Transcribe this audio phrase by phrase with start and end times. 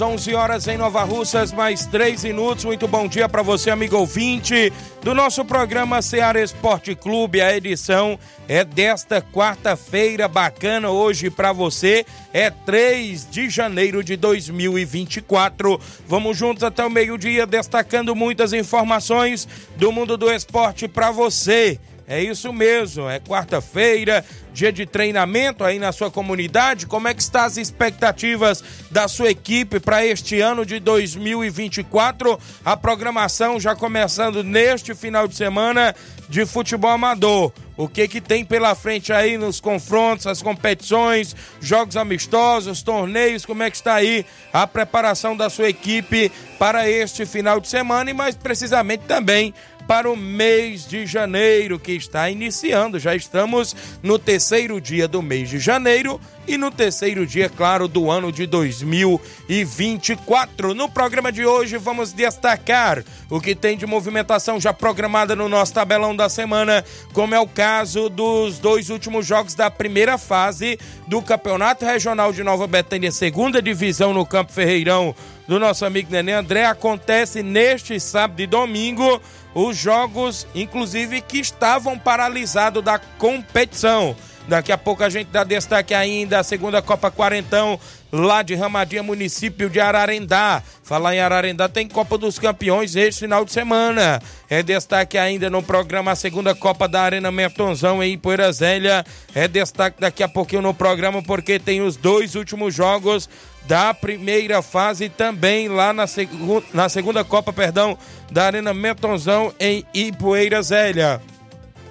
[0.00, 2.64] 11 horas, 11 horas em Nova Russas, mais 3 minutos.
[2.64, 7.40] Muito bom dia para você, amigo ouvinte do nosso programa Ceará Esporte Clube.
[7.40, 12.04] A edição é desta quarta-feira, bacana hoje para você.
[12.32, 15.80] É 3 de janeiro de 2024.
[16.06, 21.78] Vamos juntos até o meio-dia, destacando muitas informações do mundo do esporte para você.
[22.10, 26.84] É isso mesmo, é quarta-feira, dia de treinamento aí na sua comunidade.
[26.84, 32.36] Como é que estão as expectativas da sua equipe para este ano de 2024?
[32.64, 35.94] A programação já começando neste final de semana
[36.28, 37.52] de futebol amador.
[37.76, 43.62] O que que tem pela frente aí nos confrontos, as competições, jogos amistosos, torneios, como
[43.62, 48.14] é que está aí a preparação da sua equipe para este final de semana e
[48.14, 49.54] mais precisamente também
[49.90, 52.96] para o mês de janeiro que está iniciando.
[52.96, 58.08] Já estamos no terceiro dia do mês de janeiro e no terceiro dia, claro, do
[58.08, 60.74] ano de 2024.
[60.74, 65.74] No programa de hoje vamos destacar o que tem de movimentação já programada no nosso
[65.74, 70.78] tabelão da semana, como é o caso dos dois últimos jogos da primeira fase
[71.08, 75.16] do Campeonato Regional de Nova Betânia, segunda divisão no Campo Ferreirão
[75.50, 79.20] do nosso amigo Nenê André acontece neste sábado e domingo
[79.54, 84.16] os jogos, inclusive, que estavam paralisados da competição.
[84.48, 87.78] Daqui a pouco a gente dá destaque ainda a segunda Copa Quarentão,
[88.10, 90.62] lá de Ramadinha, município de Ararendá.
[90.82, 94.20] Falar em Ararendá, tem Copa dos Campeões este final de semana.
[94.48, 99.04] É destaque ainda no programa a segunda Copa da Arena Mertonzão em Poeira Zélia.
[99.34, 103.28] É destaque daqui a pouquinho no programa, porque tem os dois últimos jogos
[103.66, 106.28] da primeira fase também lá na, seg
[106.72, 107.96] na segunda Copa, perdão,
[108.30, 111.20] da Arena Metonzão em Ipueira Zélia.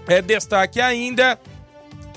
[0.07, 1.40] É destaque ainda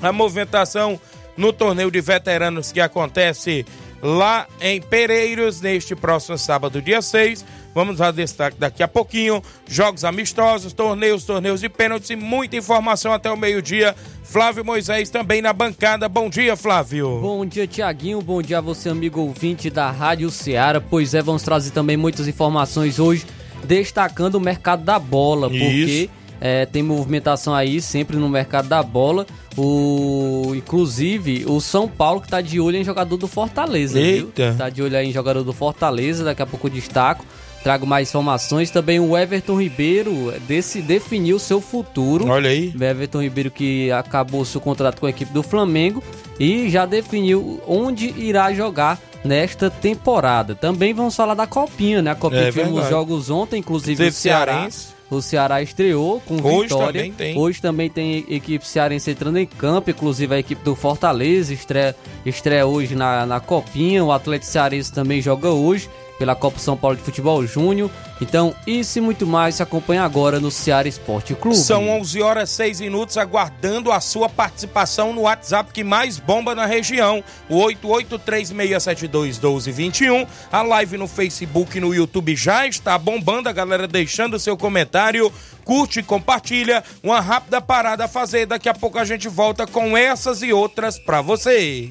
[0.00, 1.00] a movimentação
[1.36, 3.64] no torneio de veteranos que acontece
[4.02, 7.44] lá em Pereiros neste próximo sábado, dia 6.
[7.74, 9.42] Vamos dar destaque daqui a pouquinho.
[9.68, 13.94] Jogos amistosos, torneios, torneios de pênaltis e muita informação até o meio-dia.
[14.22, 16.08] Flávio Moisés também na bancada.
[16.08, 17.18] Bom dia, Flávio.
[17.20, 18.20] Bom dia, Tiaguinho.
[18.20, 20.80] Bom dia a você, amigo ouvinte da Rádio Ceará.
[20.80, 23.24] Pois é, vamos trazer também muitas informações hoje,
[23.64, 25.58] destacando o mercado da bola, Isso.
[25.58, 26.10] porque
[26.40, 29.26] é, tem movimentação aí sempre no mercado da bola.
[29.56, 34.48] O, inclusive, o São Paulo que tá de olho em jogador do Fortaleza, Eita.
[34.50, 34.58] viu?
[34.58, 37.24] Tá de olho aí em jogador do Fortaleza, daqui a pouco eu destaco.
[37.62, 38.70] Trago mais informações.
[38.70, 42.26] Também o Everton Ribeiro desse, definiu seu futuro.
[42.28, 42.72] Olha aí.
[42.78, 46.02] O Everton Ribeiro que acabou seu contrato com a equipe do Flamengo
[46.40, 50.54] e já definiu onde irá jogar nesta temporada.
[50.56, 52.10] Também vamos falar da Copinha, né?
[52.10, 54.52] A Copinha É tivemos jogos ontem, inclusive Teve o Ceará.
[54.54, 54.92] cearense.
[55.08, 56.86] O Ceará estreou com Hoje vitória.
[56.86, 57.38] também tem.
[57.38, 61.94] Hoje também tem equipe cearense entrando em campo, inclusive a equipe do Fortaleza estreia,
[62.25, 64.02] estreia hoje na, na Copinha.
[64.02, 65.88] O Atlético Cearense também joga hoje
[66.19, 67.88] pela Copa São Paulo de Futebol Júnior.
[68.20, 71.56] Então, isso e muito mais se acompanha agora no Ceará Esporte Clube.
[71.56, 76.64] São 11 horas 6 minutos, aguardando a sua participação no WhatsApp que mais bomba na
[76.64, 80.29] região, o 8836721221.
[80.53, 85.32] A live no Facebook e no YouTube já está bombando, a galera deixando seu comentário,
[85.64, 86.85] curte e compartilha.
[87.03, 90.97] Uma rápida parada a fazer, daqui a pouco a gente volta com essas e outras
[90.97, 91.91] pra você.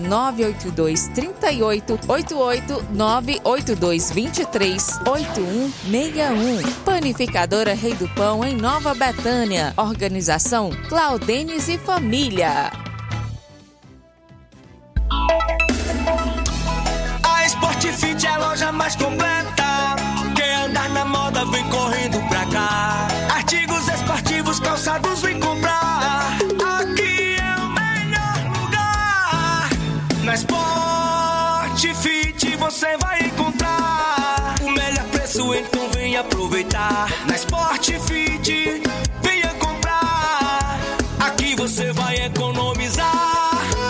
[0.00, 6.72] 982 38 88 982 23 8161.
[6.84, 9.72] Panificadora Rei do Pão em Nova Betânia.
[9.76, 12.72] Organização Claudenes e Família.
[17.22, 19.19] A Sportfit é a loja mais completa.
[32.70, 37.08] Você vai encontrar o melhor preço, então vem aproveitar.
[37.26, 38.80] Na Sportfit,
[39.22, 40.78] venha comprar.
[41.18, 43.49] Aqui você vai economizar.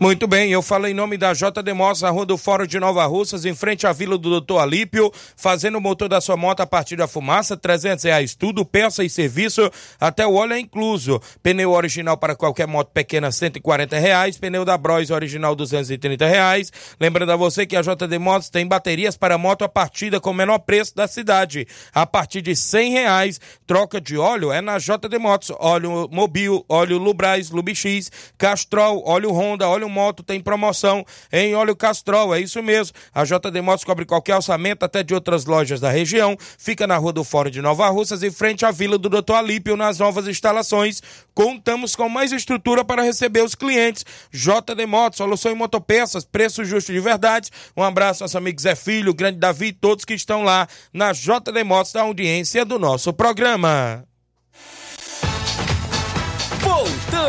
[0.00, 3.04] Muito bem, eu falo em nome da JD Motos, na Rua do Fórum de Nova
[3.04, 6.66] Russas, em frente à Vila do Doutor Alípio, fazendo o motor da sua moto a
[6.66, 9.68] partir da fumaça, 300 reais tudo, peça e serviço,
[9.98, 11.20] até o óleo é incluso.
[11.42, 16.72] Pneu original para qualquer moto pequena, 140 reais, pneu da Bros original, 230 reais.
[17.00, 20.34] Lembrando a você que a JD Motos tem baterias para moto a partida com o
[20.34, 23.40] menor preço da cidade, a partir de 100 reais.
[23.66, 29.68] Troca de óleo é na JD Motos, óleo Mobil, óleo Lubrais, Lubix, Castrol, óleo Honda,
[29.68, 32.94] óleo Moto tem promoção em óleo Castrol, é isso mesmo.
[33.14, 36.36] A JD Motos cobre qualquer orçamento, até de outras lojas da região.
[36.58, 39.76] Fica na Rua do Fórum de Nova Russas, em frente à Vila do Doutor Alípio,
[39.76, 41.02] nas novas instalações.
[41.34, 44.04] Contamos com mais estrutura para receber os clientes.
[44.32, 47.50] JD Motos, solução em motopeças, preço justo de verdade.
[47.76, 51.92] Um abraço aos amigos Zé Filho, Grande Davi, todos que estão lá na JD Motos,
[51.92, 54.07] da audiência do nosso programa.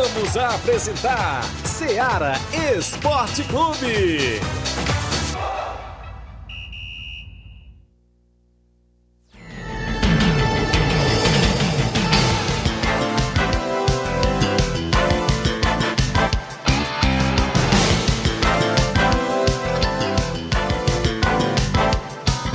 [0.00, 2.32] Voltamos a apresentar Seara
[2.74, 4.40] Esporte Clube.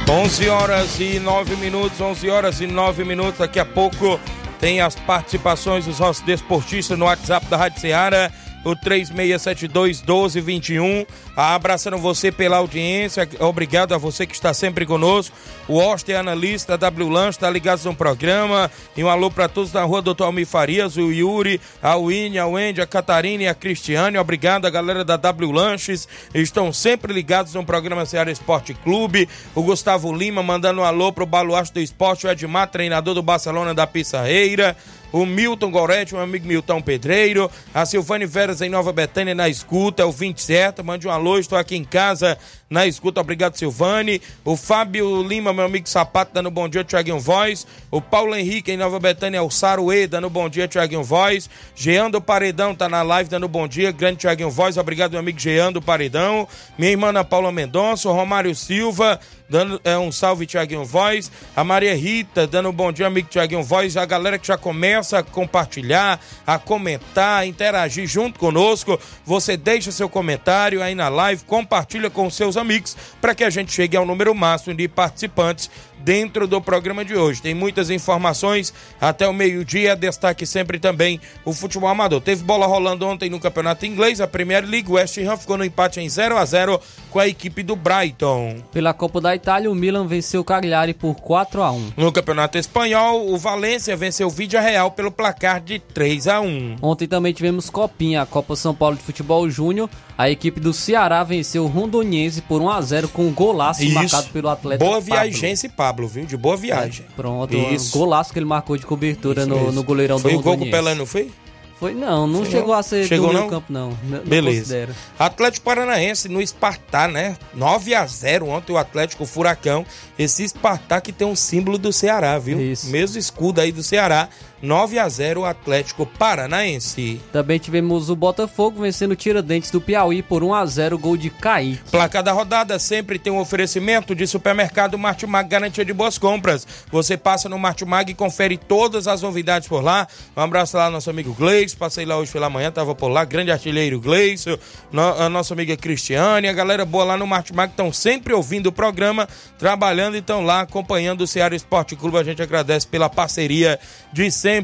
[0.09, 3.37] Onze horas e nove minutos, 11 horas e nove minutos.
[3.37, 4.19] Daqui a pouco
[4.65, 8.31] tem as participações dos nossos desportistas no WhatsApp da Rádio Ceará,
[8.65, 11.07] o 3672-1221.
[11.37, 15.35] Abraçando você pela audiência, obrigado a você que está sempre conosco.
[15.67, 18.69] O Oster, analista da W Lanche, está ligado no programa.
[18.97, 22.47] E um alô para todos na rua Doutor Almir Farias, o Yuri, a Winnie, a
[22.47, 24.17] Wendy, a Catarina e a Cristiane.
[24.17, 29.29] Obrigado a galera da W Lanches, estão sempre ligados no programa Ceará Esporte Clube.
[29.53, 33.73] O Gustavo Lima mandando um alô pro Baluarte do Esporte, o Edmar, treinador do Barcelona
[33.73, 34.75] da Pissarreira
[35.15, 40.03] o Milton Goretti, um amigo Milton Pedreiro, a Silvane Veras em Nova Betânia na escuta,
[40.03, 44.19] é o 20 certo, mande um alô, estou aqui em casa na escuta, obrigado Silvane,
[44.43, 48.77] o Fábio Lima, meu amigo Sapato, dando bom dia, Tiaguinho Voz, o Paulo Henrique em
[48.77, 53.29] Nova Betânia, o Saruê, dando bom dia, Tiaguinho Voz, Jean do Paredão tá na live
[53.29, 57.23] dando bom dia, grande Tiaguinho Voz, obrigado meu amigo Jean do Paredão, minha irmã Ana
[57.23, 62.69] Paula Mendonça, o Romário Silva, dando é, um salve Tiaguinho Voz, a Maria Rita, dando
[62.69, 67.41] um bom dia, amigo Tiaguinho Voz, a galera que já começa a compartilhar, a comentar,
[67.41, 72.95] a interagir junto conosco, você deixa seu comentário aí na live, compartilha com seus amigos,
[73.21, 75.69] para que a gente chegue ao número máximo de participantes
[76.05, 77.41] dentro do programa de hoje.
[77.41, 78.71] Tem muitas informações
[79.01, 79.95] até o meio-dia.
[79.95, 82.21] Destaque sempre também o futebol amador.
[82.21, 84.89] Teve bola rolando ontem no Campeonato Inglês, a Premier League.
[84.89, 88.57] O West Ham ficou no empate em 0 a 0 com a equipe do Brighton.
[88.71, 91.93] Pela Copa da Itália, o Milan venceu o Cagliari por 4 a 1.
[91.97, 96.75] No Campeonato Espanhol, o Valência venceu o Vídea Real pelo placar de 3 a 1.
[96.81, 99.89] Ontem também tivemos Copinha, a Copa São Paulo de Futebol Júnior.
[100.17, 103.93] A equipe do Ceará venceu o Rondoniense por 1 a 0 com um golaço Isso.
[103.93, 105.05] marcado pelo atleta Boa Pablo.
[105.05, 106.25] viagense, Pablo, viu?
[106.25, 107.05] De boa viagem.
[107.15, 107.95] Pronto, Isso.
[107.97, 109.71] um golaço que ele marcou de cobertura Isso no, mesmo.
[109.71, 110.71] no goleirão Foi do o gol com o.
[110.71, 111.31] Pelé, não foi?
[111.79, 112.75] Foi não, não Foi chegou não?
[112.75, 113.49] a ser Chegou do não?
[113.49, 113.97] campo não.
[114.03, 114.59] Não Beleza.
[114.61, 114.95] considero.
[115.19, 117.35] Atlético Paranaense no Espartá, né?
[117.53, 119.85] 9 a 0 ontem o Atlético Furacão.
[120.17, 122.61] Esse Espartá que tem um símbolo do Ceará, viu?
[122.61, 122.87] Isso.
[122.87, 124.29] Mesmo escudo aí do Ceará.
[124.65, 127.21] 9 a 0 o Atlético Paranaense.
[127.31, 131.29] Também tivemos o Botafogo vencendo o Tiradentes do Piauí por 1 a 0 gol de
[131.29, 131.79] Kaique.
[131.91, 136.67] Placar da rodada sempre tem um oferecimento de supermercado Martimag, garantia de boas compras.
[136.91, 140.07] Você passa no Martimag e confere todas as novidades por lá.
[140.35, 143.23] Um abraço lá ao nosso amigo Gleice, passei lá hoje pela manhã, tava por lá,
[143.23, 144.57] grande artilheiro Gleice,
[144.91, 148.71] no, a nossa amiga Cristiane, a galera boa lá no Martimag estão sempre ouvindo o
[148.71, 149.27] programa,
[149.59, 152.17] trabalhando e estão lá acompanhando o Ceará Esporte Clube.
[152.17, 153.79] A gente agradece pela parceria
[154.11, 154.54] de sempre.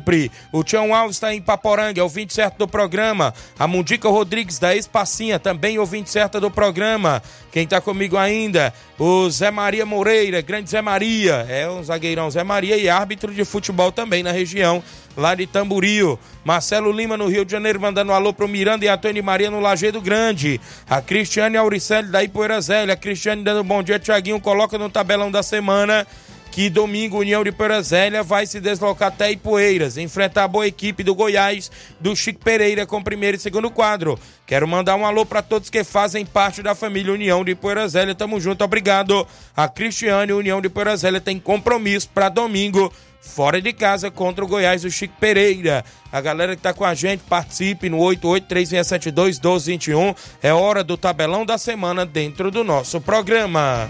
[0.51, 3.33] O Tião Alves está em Paporanga, é ouvinte certo do programa.
[3.57, 7.21] A Mundica Rodrigues da Espacinha, também ouvinte certa do programa.
[7.51, 8.73] Quem está comigo ainda?
[8.97, 11.45] O Zé Maria Moreira, grande Zé Maria.
[11.49, 14.83] É o zagueirão Zé Maria e árbitro de futebol também na região,
[15.17, 16.19] lá de Tamburio.
[16.43, 19.59] Marcelo Lima no Rio de Janeiro, mandando um alô pro Miranda e Antônio Maria no
[19.59, 20.59] Lajeado Grande.
[20.89, 22.93] A Cristiane Auricelli da Ipoeira Zélia.
[22.93, 24.39] A Cristiane dando um bom dia, Tiaguinho.
[24.39, 26.07] Coloca no tabelão da semana
[26.51, 31.15] que domingo União de Perazélia vai se deslocar até Ipueiras, enfrentar a boa equipe do
[31.15, 34.19] Goiás, do Chico Pereira com primeiro e segundo quadro.
[34.45, 38.13] Quero mandar um alô para todos que fazem parte da família União de Perazélia.
[38.13, 39.25] Tamo junto, obrigado.
[39.55, 42.91] A Cristiane União de Perazélia tem compromisso para domingo.
[43.21, 45.85] Fora de casa contra o Goiás, do Chico Pereira.
[46.11, 50.13] A galera que tá com a gente, participe no 8836721221.
[50.43, 53.89] É hora do tabelão da semana dentro do nosso programa.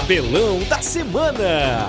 [0.00, 1.86] Tabelão da semana.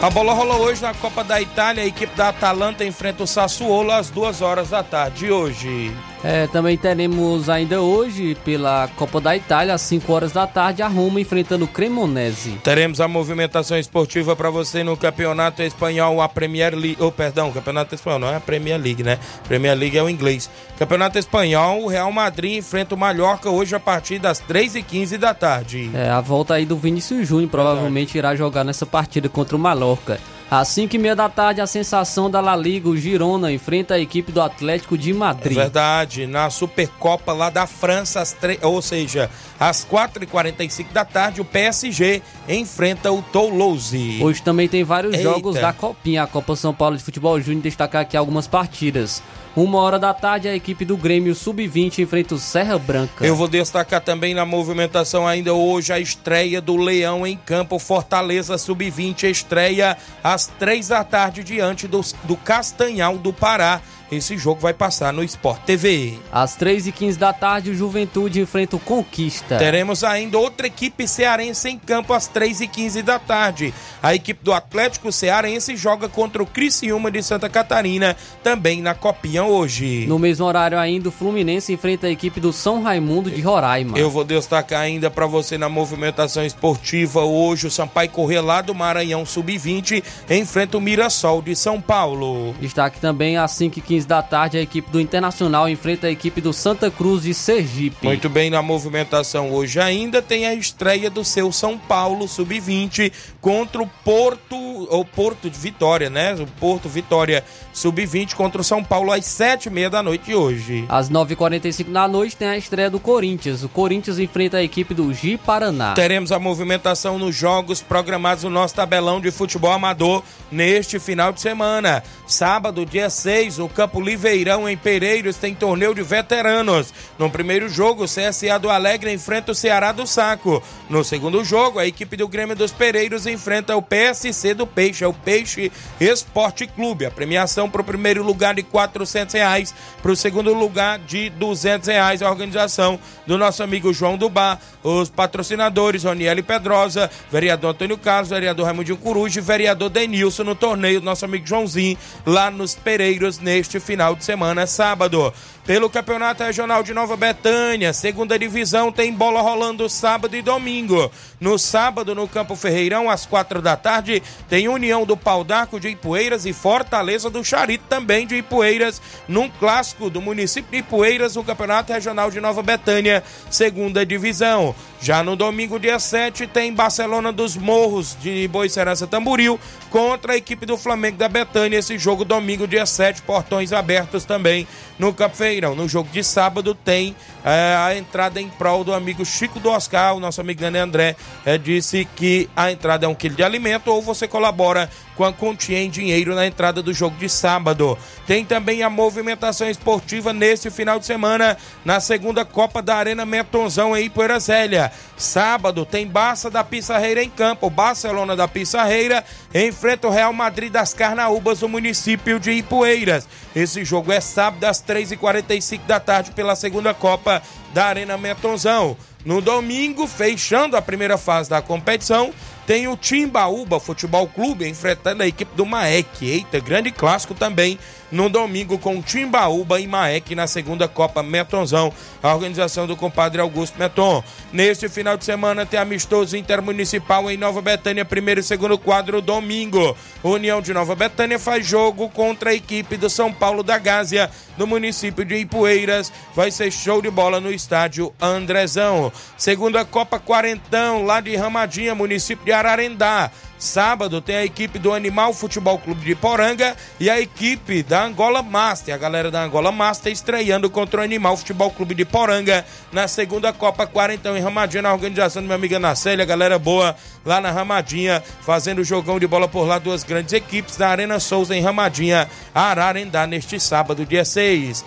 [0.00, 1.82] A bola rola hoje na Copa da Itália.
[1.82, 5.94] A equipe da Atalanta enfrenta o Sassuolo às duas horas da tarde de hoje.
[6.24, 10.88] É, também teremos ainda hoje pela Copa da Itália às 5 horas da tarde a
[10.88, 12.58] Roma enfrentando o Cremonese.
[12.62, 16.96] Teremos a movimentação esportiva para você no Campeonato Espanhol, a Premier League.
[17.00, 19.18] Oh, perdão, Campeonato Espanhol, não é a Premier League, né?
[19.46, 20.50] Premier League é o inglês.
[20.78, 25.90] Campeonato Espanhol, o Real Madrid enfrenta o Mallorca hoje a partir das 3h15 da tarde.
[25.94, 30.18] É, a volta aí do Vinícius Júnior provavelmente irá jogar nessa partida contra o Mallorca.
[30.48, 33.98] Às 5 e meia da tarde, a sensação da La Liga, o Girona, enfrenta a
[33.98, 35.56] equipe do Atlético de É Madrid.
[35.56, 38.56] verdade, na Supercopa lá da França, às tre...
[38.62, 44.20] ou seja, às 4h45 da tarde, o PSG enfrenta o Toulouse.
[44.22, 45.24] Hoje também tem vários Eita.
[45.24, 49.20] jogos da Copinha, a Copa São Paulo de Futebol Júnior, destacar aqui algumas partidas.
[49.56, 53.24] Uma hora da tarde, a equipe do Grêmio Sub-20 enfrenta o Serra Branca.
[53.24, 57.78] Eu vou destacar também na movimentação ainda hoje a estreia do Leão em campo.
[57.78, 63.80] Fortaleza Sub-20 estreia às três da tarde diante do, do Castanhal do Pará.
[64.10, 66.14] Esse jogo vai passar no Sport TV.
[66.32, 69.58] Às 3h15 da tarde, o Juventude enfrenta o Conquista.
[69.58, 73.74] Teremos ainda outra equipe cearense em campo às 3h15 da tarde.
[74.02, 79.44] A equipe do Atlético Cearense joga contra o Criciúma de Santa Catarina, também na Copinha
[79.44, 80.06] hoje.
[80.06, 83.98] No mesmo horário ainda, o Fluminense enfrenta a equipe do São Raimundo de Roraima.
[83.98, 88.74] Eu vou destacar ainda para você na movimentação esportiva hoje o Sampaio Corrêa lá do
[88.74, 92.54] Maranhão Sub-20 enfrenta o Mirassol de São Paulo.
[92.60, 96.90] Destaque também às 5h15 da tarde, a equipe do Internacional enfrenta a equipe do Santa
[96.90, 98.04] Cruz de Sergipe.
[98.04, 103.80] Muito bem, na movimentação hoje ainda tem a estreia do seu São Paulo Sub-20 contra
[103.80, 104.56] o Porto,
[104.90, 106.34] ou Porto de Vitória, né?
[106.34, 110.34] O Porto Vitória Sub-20 contra o São Paulo às sete e meia da noite de
[110.34, 110.84] hoje.
[110.88, 113.62] Às 9h45 da noite tem a estreia do Corinthians.
[113.62, 115.94] O Corinthians enfrenta a equipe do Gi Paraná.
[115.94, 121.40] Teremos a movimentação nos jogos programados no nosso tabelão de futebol amador neste final de
[121.40, 122.02] semana.
[122.26, 126.92] Sábado, dia 6, o Campo Liveirão em Pereiros tem torneio de veteranos.
[127.18, 130.62] No primeiro jogo, o CSA do Alegre enfrenta o Ceará do Saco.
[130.88, 135.06] No segundo jogo, a equipe do Grêmio dos Pereiros enfrenta o PSC do Peixe, é
[135.06, 135.70] o Peixe
[136.00, 137.06] Esporte Clube.
[137.06, 141.88] A premiação para o primeiro lugar de 400 reais, para o segundo lugar de 200
[141.88, 142.22] reais.
[142.22, 148.66] A organização do nosso amigo João Dubá, os patrocinadores Roniel Pedrosa, vereador Antônio Carlos, vereador
[148.66, 153.80] Raimundinho Coruja e vereador Denilson no torneio do nosso amigo Joãozinho lá nos Pereiros neste
[153.80, 155.32] final de semana, sábado.
[155.66, 161.10] Pelo Campeonato Regional de Nova Betânia, segunda divisão, tem bola rolando sábado e domingo.
[161.40, 165.78] No sábado, no Campo Ferreirão, às quatro da tarde, tem Tem União do Pau d'Arco
[165.78, 171.36] de Ipueiras e Fortaleza do Charito também de Ipueiras, num clássico do município de Ipueiras,
[171.36, 174.74] no Campeonato Regional de Nova Betânia, segunda divisão.
[174.98, 179.60] Já no domingo, dia 7, tem Barcelona dos Morros de Boicerança Tamburil
[179.90, 181.78] contra a equipe do Flamengo da Betânia.
[181.78, 184.66] Esse jogo, domingo, dia 7, portões abertos também
[184.98, 185.74] no Campo Feirão.
[185.74, 190.16] No jogo de sábado, tem é, a entrada em prol do amigo Chico do Oscar.
[190.16, 194.00] O nosso amigo André é, disse que a entrada é um quilo de alimento ou
[194.00, 195.34] você colabora com a
[195.70, 197.96] em dinheiro na entrada do jogo de sábado.
[198.26, 203.96] Tem também a movimentação esportiva neste final de semana na segunda Copa da Arena Metonzão
[203.96, 204.92] em Poeirazélia.
[205.16, 207.70] Sábado tem Barça da Pissarreira em campo.
[207.70, 213.26] Barcelona da Pissarreira enfrenta o Real Madrid das Carnaúbas do município de Ipueiras.
[213.54, 217.42] Esse jogo é sábado às 3h45 da tarde pela segunda Copa
[217.72, 218.96] da Arena Metonzão.
[219.24, 222.32] No domingo, fechando a primeira fase da competição,
[222.66, 226.24] tem o Timbaúba Futebol Clube enfrentando a equipe do Maek.
[226.24, 227.78] Eita, grande clássico também
[228.10, 233.78] no domingo com Timbaúba e Maek na segunda Copa Metonzão, a organização do compadre Augusto
[233.78, 234.22] Meton.
[234.52, 239.96] Neste final de semana tem amistoso intermunicipal em Nova Betânia, primeiro e segundo quadro, domingo.
[240.22, 244.66] União de Nova Betânia faz jogo contra a equipe do São Paulo da Gásia, do
[244.66, 246.12] município de Ipueiras.
[246.34, 249.12] Vai ser show de bola no estádio Andrezão.
[249.36, 253.30] Segunda Copa Quarentão, lá de Ramadinha, município de Ararendá.
[253.58, 258.42] Sábado tem a equipe do Animal Futebol Clube de Poranga e a equipe da Angola
[258.42, 258.94] Master.
[258.94, 263.52] A galera da Angola Master estreando contra o Animal Futebol Clube de Poranga na segunda
[263.52, 268.22] Copa Quarentão em Ramadinha, na organização do meu amiga Nacélia, galera boa lá na Ramadinha,
[268.40, 273.26] fazendo jogão de bola por lá, duas grandes equipes da Arena Souza em Ramadinha, Ararendá,
[273.26, 274.84] neste sábado, dia 6.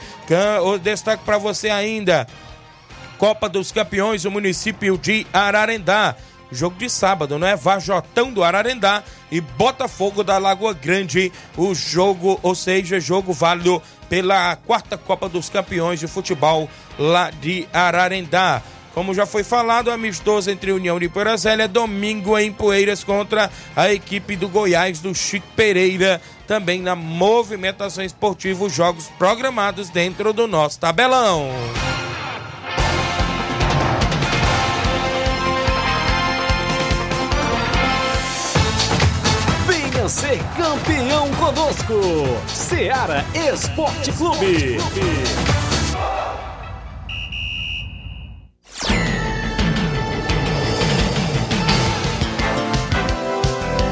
[0.63, 2.27] O destaque para você ainda.
[3.17, 6.15] Copa dos Campeões, o município de Ararendá.
[6.51, 7.55] Jogo de sábado, não é?
[7.55, 11.31] Vajotão do Ararendá e Botafogo da Lagoa Grande.
[11.55, 17.67] O jogo, ou seja, jogo válido pela quarta Copa dos Campeões de Futebol lá de
[17.71, 18.61] Ararendá.
[18.93, 24.35] Como já foi falado, amistoso entre União de Poeirazélia, domingo em Poeiras contra a equipe
[24.35, 26.19] do Goiás do Chico Pereira.
[26.47, 31.49] Também na movimentação esportiva, os jogos programados dentro do nosso tabelão.
[40.09, 41.93] Ser campeão conosco,
[42.47, 44.79] Seara Esporte Clube.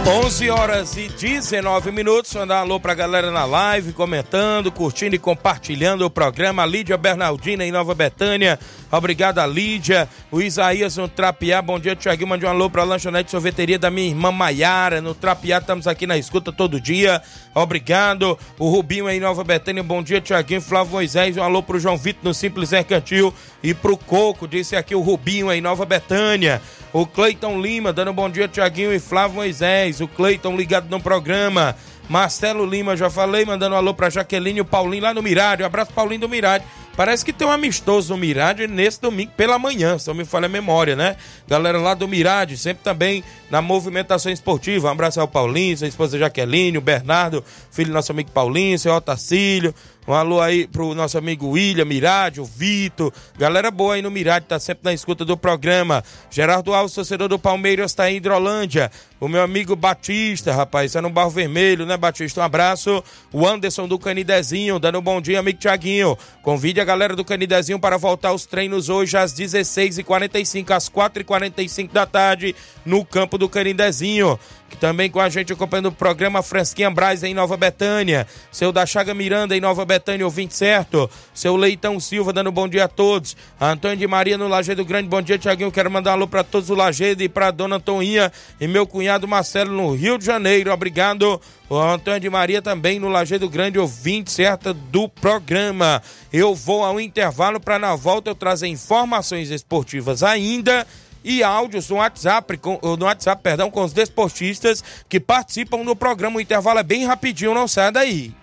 [0.10, 2.34] 11 horas e 19 minutos.
[2.34, 6.66] Mandar um alô pra galera na live, comentando, curtindo e compartilhando o programa.
[6.66, 8.58] Lídia Bernardina em Nova Betânia.
[8.90, 10.08] Obrigado Lídia.
[10.32, 11.62] O Isaías no Trapiá.
[11.62, 12.30] Bom dia, Tiaguinho.
[12.30, 15.02] Mande um alô pra lanchonete sorveteria da minha irmã Maiara.
[15.02, 17.22] No Trapiá, estamos aqui na escuta todo dia.
[17.54, 18.40] Obrigado.
[18.58, 19.84] O Rubinho em Nova Betânia.
[19.84, 20.62] Bom dia, Tiaguinho.
[20.62, 21.36] Flávio Moisés.
[21.36, 23.34] Um alô pro João Vitor no Simples Mercantil.
[23.62, 26.62] E pro Coco, disse aqui o Rubinho em Nova Betânia.
[26.94, 29.97] O Cleiton Lima, dando bom dia, Tiaguinho e Flávio Moisés.
[30.02, 31.76] O Cleiton ligado no programa.
[32.10, 35.64] Marcelo Lima, já falei, mandando um alô pra Jaqueline e o Paulinho lá no Mirade.
[35.64, 36.64] Um abraço, Paulinho do Mirade.
[36.96, 40.48] Parece que tem um amistoso no Mirade nesse domingo pela manhã, se não me falha
[40.48, 41.16] a memória, né?
[41.48, 44.88] Galera lá do Mirade, sempre também na movimentação esportiva.
[44.88, 48.94] Um abraço ao Paulinho, sua esposa Jaqueline, o Bernardo, filho do nosso amigo Paulinho, seu
[48.96, 49.76] Otacílio.
[50.08, 53.12] Um alô aí pro nosso amigo William, Mirade, o Vitor.
[53.38, 56.02] Galera boa aí no Mirade, tá sempre na escuta do programa.
[56.32, 58.90] Gerardo Alves, torcedor do Palmeiras, tá em Hidrolândia.
[59.20, 62.40] O meu amigo Batista, rapaz, tá no Barro Vermelho, né, Batista?
[62.40, 63.04] Um abraço.
[63.34, 66.18] O Anderson do Canidezinho, dando um bom dia, amigo Tiaguinho.
[66.42, 72.06] Convide a galera do Canidezinho para voltar aos treinos hoje às 16h45, às 4h45 da
[72.06, 74.40] tarde, no campo do Canidezinho
[74.70, 78.86] que também com a gente acompanhando o programa Fresquinha Braz em Nova Betânia, seu da
[78.86, 83.36] Chaga Miranda em Nova Betânia, ouvinte certo, seu Leitão Silva dando bom dia a todos,
[83.60, 86.70] Antônio de Maria no Lajeado Grande, bom dia Tiaguinho, quero mandar um alô para todos
[86.70, 91.42] o Lajeado e para dona Toninha e meu cunhado Marcelo no Rio de Janeiro, obrigado,
[91.70, 97.00] o Antônio de Maria também no Lajeado Grande, ouvinte certa do programa, eu vou ao
[97.00, 100.86] intervalo para na volta eu trazer informações esportivas ainda,
[101.28, 106.38] e áudios no WhatsApp, com, no WhatsApp, perdão, com os desportistas que participam do programa.
[106.38, 108.34] O intervalo é bem rapidinho, não sai daí.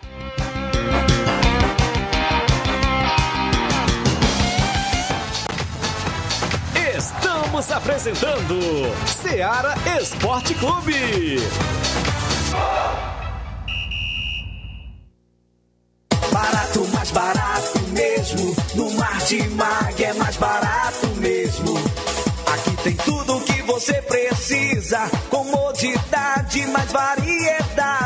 [7.54, 8.58] Estamos apresentando
[9.06, 11.38] Seara Esporte Clube.
[16.32, 18.56] Barato, mais barato mesmo.
[18.74, 21.74] No Mar de Mag é mais barato mesmo.
[22.52, 25.08] Aqui tem tudo o que você precisa.
[25.30, 27.43] Comodidade mais variedade.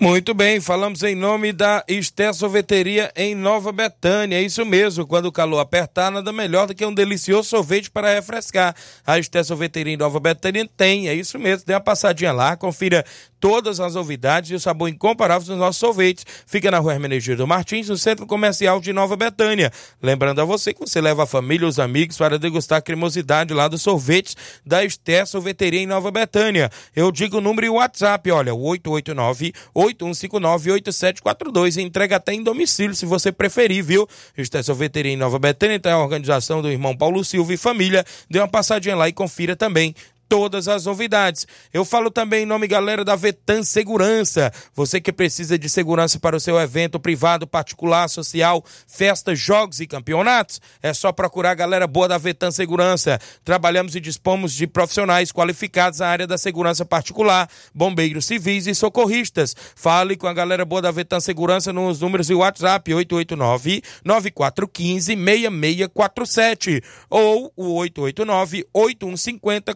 [0.00, 4.38] Muito bem, falamos em nome da Esté Sorveteria em Nova Betânia.
[4.38, 8.14] É isso mesmo, quando o calor apertar, nada melhor do que um delicioso sorvete para
[8.14, 8.74] refrescar.
[9.06, 11.66] A Esté Sorveteria em Nova Betânia tem, é isso mesmo.
[11.66, 13.04] Dê uma passadinha lá, confira
[13.40, 16.26] todas as novidades e o sabor incomparável dos nossos sorvetes.
[16.46, 19.72] Fica na rua Hermenegildo Martins, no Centro Comercial de Nova Betânia.
[20.02, 23.54] Lembrando a você que você leva a família e os amigos para degustar a cremosidade
[23.54, 26.70] lá dos sorvetes da Esté Sorveteria em Nova Betânia.
[26.94, 32.42] Eu digo o número e o WhatsApp, olha, o 889 8159 8742 entrega até em
[32.42, 34.06] domicílio, se você preferir, viu?
[34.36, 38.04] Esté Sorveteria em Nova Betânia tem a organização do irmão Paulo Silva e família.
[38.28, 39.94] Dê uma passadinha lá e confira também
[40.30, 41.44] todas as novidades.
[41.74, 44.52] Eu falo também em nome, galera, da Vetan Segurança.
[44.76, 49.88] Você que precisa de segurança para o seu evento privado, particular, social, festas, jogos e
[49.88, 53.18] campeonatos, é só procurar a galera boa da Vetan Segurança.
[53.44, 59.56] Trabalhamos e dispomos de profissionais qualificados na área da segurança particular, bombeiros civis e socorristas.
[59.74, 66.82] Fale com a galera boa da Vetan Segurança nos números do WhatsApp 889 9415 6647
[67.10, 69.74] ou o 889 8150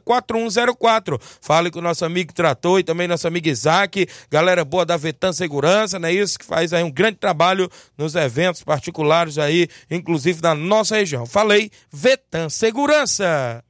[0.51, 1.19] 4104.
[1.41, 5.99] Fale com nosso amigo Trator e também nosso amigo Isaac, galera boa da Vetan Segurança,
[5.99, 6.39] não é isso?
[6.39, 11.27] Que faz aí um grande trabalho nos eventos particulares aí, inclusive na nossa região.
[11.27, 13.63] Falei, Vetan Segurança.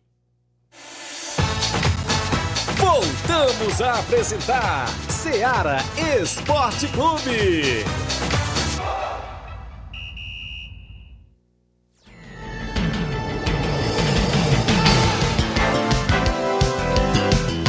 [2.77, 5.79] Voltamos a apresentar Seara
[6.21, 7.85] Esporte Clube.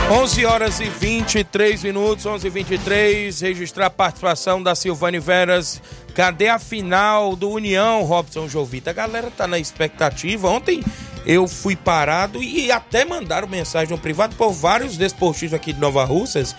[0.10, 5.82] 11 horas e 23 minutos, 11 e 23 registrar a participação da Silvane Veras.
[6.14, 8.92] Cadê a final do União, Robson Jovita?
[8.92, 10.48] A galera tá na expectativa.
[10.48, 10.84] Ontem
[11.26, 16.06] eu fui parado e até mandaram mensagem no privado por vários desportivos aqui de Nova
[16.06, 16.56] Russas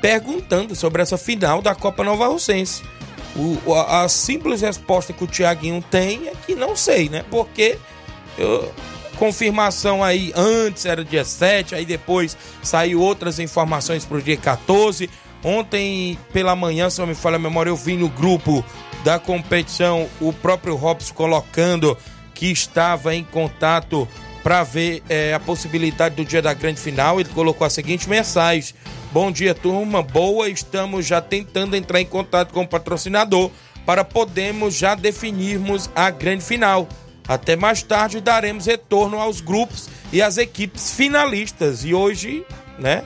[0.00, 2.82] perguntando sobre essa final da Copa Nova Russense.
[3.36, 7.24] O, a, a simples resposta que o Tiaguinho tem é que não sei, né?
[7.30, 7.78] Porque
[8.36, 8.72] eu,
[9.18, 15.10] confirmação aí antes era dia 7, aí depois saiu outras informações para o dia 14.
[15.44, 18.64] Ontem pela manhã, se não me falha a memória, eu vi no grupo
[19.04, 21.96] da competição o próprio Robson colocando
[22.34, 24.08] que estava em contato
[24.42, 27.20] para ver é, a possibilidade do dia da grande final.
[27.20, 28.74] Ele colocou a seguinte mensagem:
[29.12, 30.02] Bom dia, turma.
[30.02, 33.50] Boa, estamos já tentando entrar em contato com o patrocinador
[33.84, 36.88] para podermos já definirmos a grande final.
[37.28, 41.84] Até mais tarde daremos retorno aos grupos e às equipes finalistas.
[41.84, 42.42] E hoje,
[42.78, 43.04] né,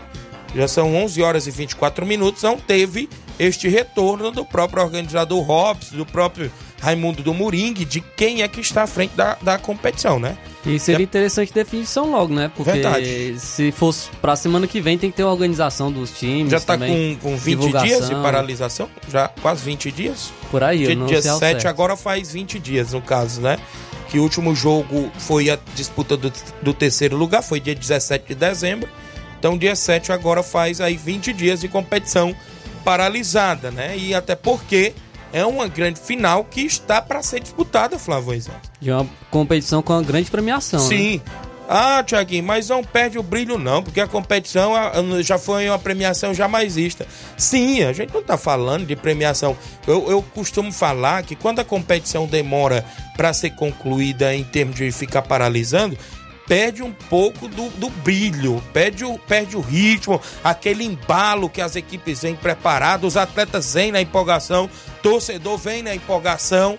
[0.54, 3.08] já são 11 horas e 24 minutos, não teve
[3.38, 8.61] este retorno do próprio organizador Robson, do próprio Raimundo do Moringue, de quem é que
[8.61, 10.37] está à frente da, da competição, né?
[10.66, 12.50] E seria interessante definição logo, né?
[12.56, 13.38] Porque Verdade.
[13.38, 16.50] se fosse pra semana que vem tem que ter organização dos times.
[16.50, 18.88] Já está com, com 20 divulgação, dias de paralisação?
[19.08, 20.32] Já quase 20 dias?
[20.50, 21.66] Por aí, Dia, eu não dia sei ao 7 certo.
[21.68, 23.58] agora faz 20 dias, no caso, né?
[24.12, 28.35] Que o último jogo foi a disputa do, do terceiro lugar, foi dia 17 de
[28.35, 28.87] dezembro.
[29.38, 32.37] Então, dia 7 agora faz aí 20 dias de competição
[32.85, 33.96] paralisada, né?
[33.96, 34.92] E até porque
[35.33, 38.61] é uma grande final que está para ser disputada, Flávio Isaac.
[38.79, 40.79] De uma competição com uma grande premiação.
[41.16, 41.22] né?
[41.74, 44.74] Ah, Tiaguinho, mas não perde o brilho não, porque a competição
[45.22, 47.06] já foi uma premiação jamais vista.
[47.35, 49.56] Sim, a gente não tá falando de premiação.
[49.87, 52.85] Eu, eu costumo falar que quando a competição demora
[53.16, 55.96] para ser concluída em termos de ficar paralisando,
[56.46, 61.74] perde um pouco do, do brilho, perde o, perde o ritmo, aquele embalo que as
[61.74, 64.68] equipes vêm preparadas, os atletas vêm na empolgação,
[65.02, 66.76] torcedor vem na empolgação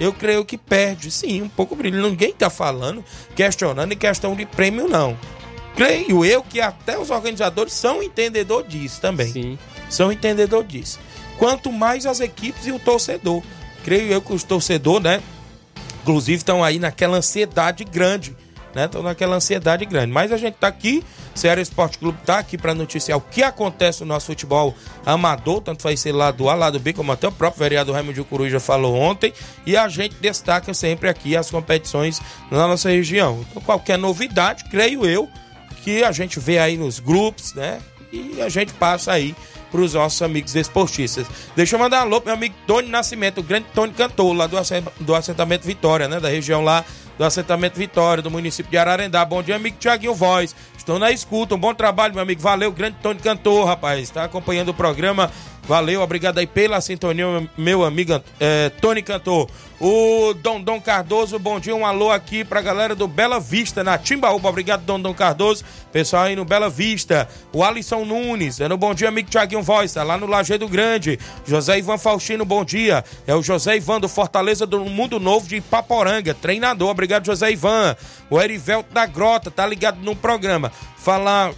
[0.00, 2.02] eu creio que perde, sim, um pouco o brilho.
[2.02, 5.18] Ninguém está falando, questionando em questão de prêmio, não.
[5.74, 9.32] Creio eu que até os organizadores são entendedor disso também.
[9.32, 9.58] Sim.
[9.88, 10.98] São entendedor disso.
[11.38, 13.42] Quanto mais as equipes e o torcedor.
[13.84, 15.22] Creio eu que os torcedores, né?
[16.02, 18.36] Inclusive estão aí naquela ansiedade grande,
[18.74, 18.84] né?
[18.86, 20.12] Estão naquela ansiedade grande.
[20.12, 21.04] Mas a gente tá aqui,
[21.34, 25.82] Ceará Esporte Clube tá aqui para noticiar o que acontece no nosso futebol amador, tanto
[25.82, 29.32] vai ser lado A, lado B, como até o próprio vereador Raimundo Coruja falou ontem,
[29.66, 33.44] e a gente destaca sempre aqui as competições na nossa região.
[33.50, 35.28] Então, qualquer novidade, creio eu,
[35.82, 37.80] que a gente vê aí nos grupos, né?
[38.12, 39.34] e a gente passa aí
[39.70, 41.26] para os nossos amigos esportistas.
[41.54, 44.46] Deixa eu mandar um alô pro meu amigo Tony Nascimento, o grande Tony Cantor, lá
[44.46, 44.56] do,
[45.00, 46.18] do assentamento Vitória, né?
[46.18, 46.84] Da região lá
[47.18, 49.24] do assentamento Vitória, do município de Ararendá.
[49.24, 50.54] Bom dia, amigo Tiaguinho Voz.
[50.76, 52.40] Estou na escuta, um bom trabalho, meu amigo.
[52.40, 54.00] Valeu, grande Tony Cantor, rapaz.
[54.00, 55.30] Está acompanhando o programa.
[55.68, 57.26] Valeu, obrigado aí pela sintonia,
[57.56, 59.50] meu- amigo eh, Tony Cantor.
[59.78, 64.48] O Dom Cardoso, bom dia, um alô aqui pra galera do Bela Vista, na Timbaúba.
[64.48, 65.62] Obrigado, Dom Cardoso.
[65.92, 67.28] Pessoal aí no Bela Vista.
[67.52, 71.18] O Alisson Nunes, dando bom dia, amigo Tiaguinho Voz, tá lá no Lajeado Grande.
[71.46, 73.04] José Ivan Faustino, bom dia.
[73.26, 76.88] É o José Ivan do Fortaleza do Mundo Novo de Ipaporanga, treinador.
[76.90, 77.94] Obrigado, José Ivan.
[78.30, 80.72] O Erivelto da Grota, tá ligado no programa.
[80.96, 81.52] Falar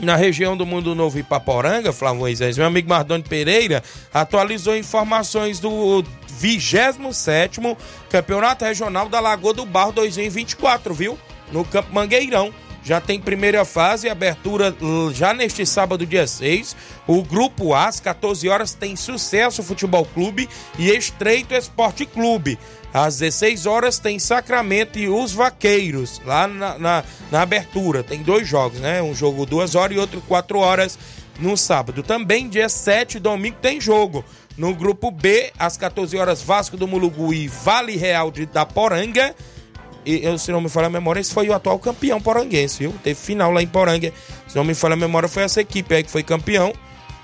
[0.00, 6.04] na região do Mundo Novo Ipaporanga, Flávio Moisés, meu amigo Mardoni Pereira atualizou informações do
[6.40, 7.76] 27º
[8.10, 11.18] Campeonato Regional da Lagoa do Barro 2024, viu?
[11.52, 12.52] No Campo Mangueirão.
[12.84, 14.74] Já tem primeira fase, abertura
[15.12, 16.74] já neste sábado, dia 6.
[17.06, 22.58] O Grupo A, às 14 horas, tem Sucesso Futebol Clube e Estreito Esporte Clube.
[22.92, 28.02] Às 16 horas tem Sacramento e os Vaqueiros, lá na, na, na abertura.
[28.02, 29.00] Tem dois jogos, né?
[29.00, 30.98] Um jogo duas horas e outro quatro horas
[31.38, 32.02] no sábado.
[32.02, 34.24] Também dia 7, domingo, tem jogo.
[34.56, 39.34] No grupo B, às 14 horas, Vasco do Mulugu e Vale Real de Daporanga.
[40.04, 42.94] E, eu, se não me falha a memória, esse foi o atual campeão poranguense, viu?
[43.02, 44.12] Teve final lá em Poranga.
[44.48, 46.72] Se não me falha a memória, foi essa equipe aí que foi campeão.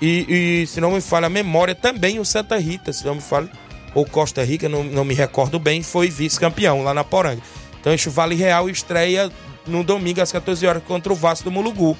[0.01, 3.21] E, e se não me falha a memória, também o Santa Rita, se não me
[3.21, 3.49] falha,
[3.93, 7.41] ou Costa Rica, não, não me recordo bem, foi vice-campeão lá na Poranga.
[7.79, 9.31] Então, este Vale Real estreia
[9.65, 11.97] no domingo às 14 horas contra o Vasco do Mulugu.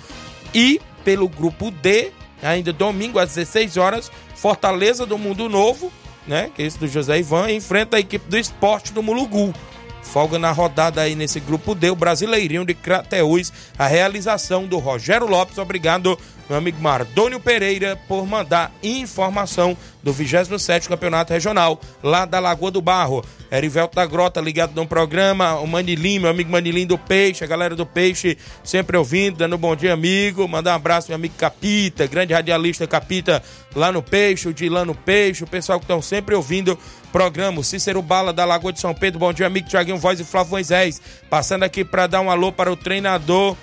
[0.54, 2.12] E pelo grupo D,
[2.42, 5.92] ainda domingo às 16 horas, Fortaleza do Mundo Novo,
[6.28, 6.52] né?
[6.56, 9.54] Que é esse do José Ivan, enfrenta a equipe do Esporte do Mulugu.
[10.02, 15.28] Folga na rodada aí nesse grupo D, o Brasileirinho de Crateús, a realização do Rogério
[15.28, 15.58] Lopes.
[15.58, 16.18] Obrigado,
[16.50, 22.82] meu amigo Mardônio Pereira, por mandar informação do 27º Campeonato Regional, lá da Lagoa do
[22.82, 23.24] Barro.
[23.52, 27.76] Erivelto da Grota ligado no programa, o Manilim, meu amigo Manilim do Peixe, a galera
[27.76, 30.48] do Peixe sempre ouvindo, dando um bom dia, amigo.
[30.48, 33.42] Mandar um abraço meu amigo Capita, grande radialista Capita
[33.76, 36.78] lá no Peixe, o Dilano Peixe, o pessoal que estão sempre ouvindo
[37.12, 37.64] programa.
[37.64, 41.02] Cícero Bala da Lagoa de São Pedro, bom dia, amigo Tiaguinho Voz e Flávio Moisés.
[41.30, 43.56] Passando aqui para dar um alô para o treinador.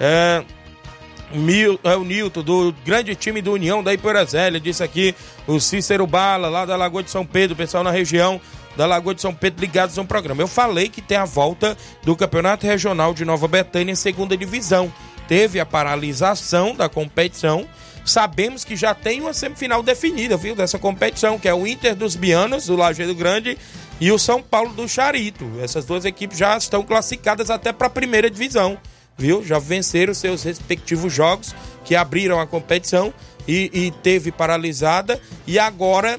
[0.00, 0.44] É...
[1.34, 5.14] Mil, é o Nilton, do grande time do União da Iporazélia, disse aqui
[5.46, 8.40] o Cícero Bala, lá da Lagoa de São Pedro, pessoal na região
[8.76, 10.42] da Lagoa de São Pedro ligados no programa.
[10.42, 14.92] Eu falei que tem a volta do Campeonato Regional de Nova Betânia em segunda divisão.
[15.28, 17.66] Teve a paralisação da competição.
[18.04, 22.16] Sabemos que já tem uma semifinal definida, viu, dessa competição, que é o Inter dos
[22.16, 23.56] Bianos, do Lajeado Grande,
[24.00, 25.48] e o São Paulo do Charito.
[25.62, 28.78] Essas duas equipes já estão classificadas até para a primeira divisão
[29.16, 29.44] viu?
[29.44, 33.12] Já venceram seus respectivos jogos que abriram a competição
[33.46, 36.18] e, e teve paralisada e agora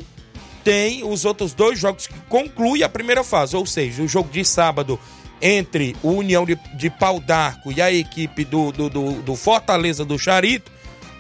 [0.64, 4.46] tem os outros dois jogos que concluem a primeira fase, ou seja, o jogo de
[4.46, 5.00] sábado
[5.42, 10.06] entre o União de, de Pau d'Arco e a equipe do, do, do, do Fortaleza
[10.06, 10.72] do Charito,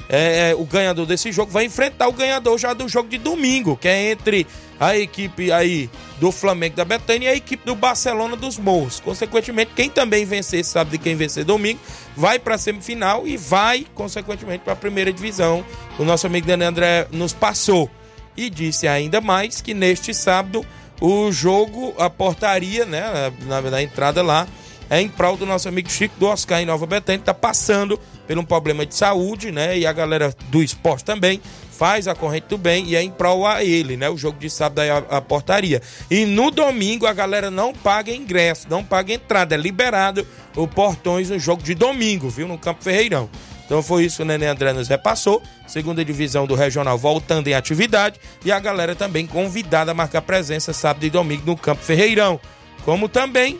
[0.09, 3.77] é, é, o ganhador desse jogo vai enfrentar o ganhador já do jogo de domingo,
[3.77, 4.45] que é entre
[4.79, 5.89] a equipe aí
[6.19, 8.99] do Flamengo da Betânia e a equipe do Barcelona dos Morros.
[8.99, 11.79] Consequentemente, quem também vencer, sabe de quem vencer domingo,
[12.15, 15.63] vai para a semifinal e vai, consequentemente, para a primeira divisão.
[15.97, 17.89] O nosso amigo Dani André nos passou
[18.35, 20.65] e disse ainda mais que neste sábado
[20.99, 24.47] o jogo, a portaria, né, na, na entrada lá,
[24.93, 27.99] é em prol do nosso amigo Chico do Oscar em Nova Betânia, que tá passando
[28.27, 29.75] por um problema de saúde, né?
[29.75, 33.47] E a galera do esporte também faz a corrente do bem e é em prol
[33.47, 34.07] a ele, né?
[34.07, 35.81] O jogo de sábado é a, a portaria.
[36.11, 41.31] E no domingo a galera não paga ingresso, não paga entrada, é liberado o portões
[41.31, 42.47] no jogo de domingo, viu?
[42.47, 43.27] No Campo Ferreirão.
[43.65, 45.41] Então foi isso que o Nenê André nos repassou.
[45.65, 48.19] Segunda divisão do Regional voltando em atividade.
[48.45, 52.39] E a galera também convidada a marcar presença sábado e domingo no Campo Ferreirão.
[52.85, 53.59] Como também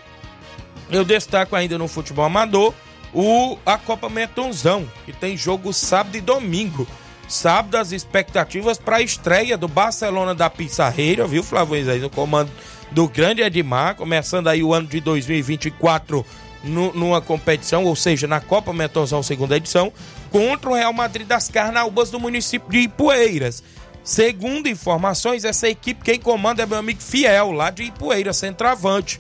[0.98, 2.74] eu destaco ainda no futebol amador
[3.14, 6.88] o a Copa Metonzão, que tem jogo sábado e domingo.
[7.28, 12.52] Sábado as expectativas para a estreia do Barcelona da Pissarreira, viu, Flávio Isaías, no comando
[12.92, 16.26] do grande Edmar, começando aí o ano de 2024
[16.64, 19.92] no, numa competição, ou seja, na Copa Metonzão segunda edição,
[20.32, 23.64] contra o Real Madrid das Carnaúbas do município de Ipueiras.
[24.04, 29.20] Segundo informações, essa equipe quem comanda é meu amigo Fiel, lá de Ipueiras, centroavante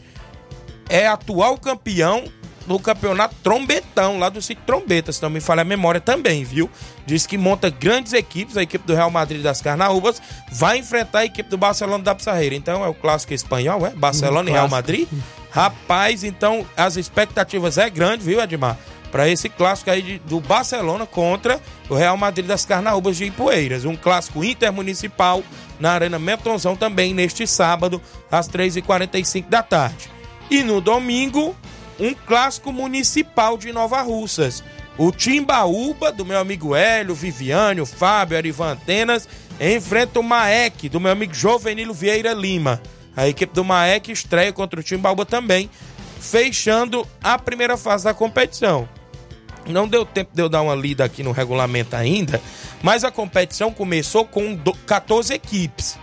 [0.89, 2.23] é atual campeão
[2.65, 6.69] do campeonato Trombetão, lá do sítio Trombeta, se não me falha a memória também, viu?
[7.05, 11.25] Diz que monta grandes equipes, a equipe do Real Madrid das Carnaúbas vai enfrentar a
[11.25, 12.55] equipe do Barcelona da Pissarreira.
[12.55, 13.89] Então é o clássico espanhol, é?
[13.91, 15.07] Barcelona e Real Madrid.
[15.51, 18.77] Rapaz, então as expectativas é grande, viu, Edmar?
[19.11, 23.85] para esse clássico aí de, do Barcelona contra o Real Madrid das Carnaúbas de Ipueiras.
[23.85, 25.43] Um clássico intermunicipal
[25.79, 30.12] na Arena Metonzão também neste sábado, às 3h45 da tarde.
[30.49, 31.55] E no domingo,
[31.99, 34.63] um clássico municipal de Nova Russas.
[34.97, 39.27] O Timbaúba, do meu amigo Hélio, Viviane, Fábio, Arivan Antenas,
[39.59, 42.81] enfrenta o Maek, do meu amigo Jovenilo Vieira Lima.
[43.15, 45.69] A equipe do Maek estreia contra o Timbaúba também,
[46.19, 48.87] fechando a primeira fase da competição.
[49.65, 52.41] Não deu tempo de eu dar uma lida aqui no regulamento ainda,
[52.81, 55.97] mas a competição começou com 14 equipes.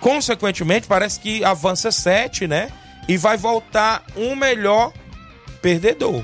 [0.00, 2.70] Consequentemente, parece que avança 7, né?
[3.08, 4.92] E vai voltar um melhor
[5.62, 6.22] perdedor.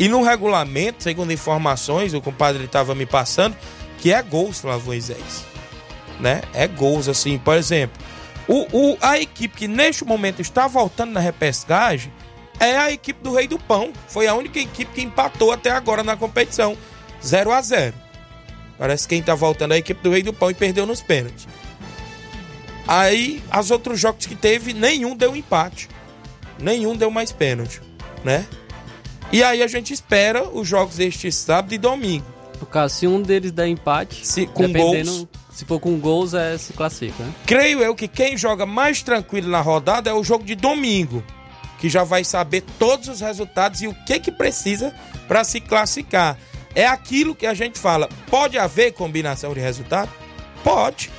[0.00, 3.56] E no regulamento, segundo informações, o compadre estava me passando,
[3.98, 5.44] que é gols, Flávio Moisés.
[6.18, 6.42] Né?
[6.52, 8.02] É gols, assim, por exemplo.
[8.48, 12.12] O, o, a equipe que neste momento está voltando na repescagem
[12.60, 13.92] é a equipe do Rei do Pão.
[14.08, 16.76] Foi a única equipe que empatou até agora na competição.
[17.24, 17.94] 0 a 0
[18.78, 21.00] Parece que quem está voltando é a equipe do Rei do Pão e perdeu nos
[21.00, 21.48] pênaltis.
[22.86, 25.88] Aí, os outros jogos que teve, nenhum deu empate.
[26.58, 27.80] Nenhum deu mais pênalti,
[28.24, 28.46] né?
[29.32, 32.24] E aí a gente espera os jogos deste sábado e domingo.
[32.60, 35.26] No caso, se um deles der empate, se, com gols.
[35.52, 37.32] Se for com gols, é, se classifica, né?
[37.46, 41.24] Creio eu que quem joga mais tranquilo na rodada é o jogo de domingo.
[41.78, 44.94] Que já vai saber todos os resultados e o que que precisa
[45.26, 46.38] para se classificar.
[46.74, 48.08] É aquilo que a gente fala.
[48.30, 50.12] Pode haver combinação de resultados?
[50.62, 51.10] Pode.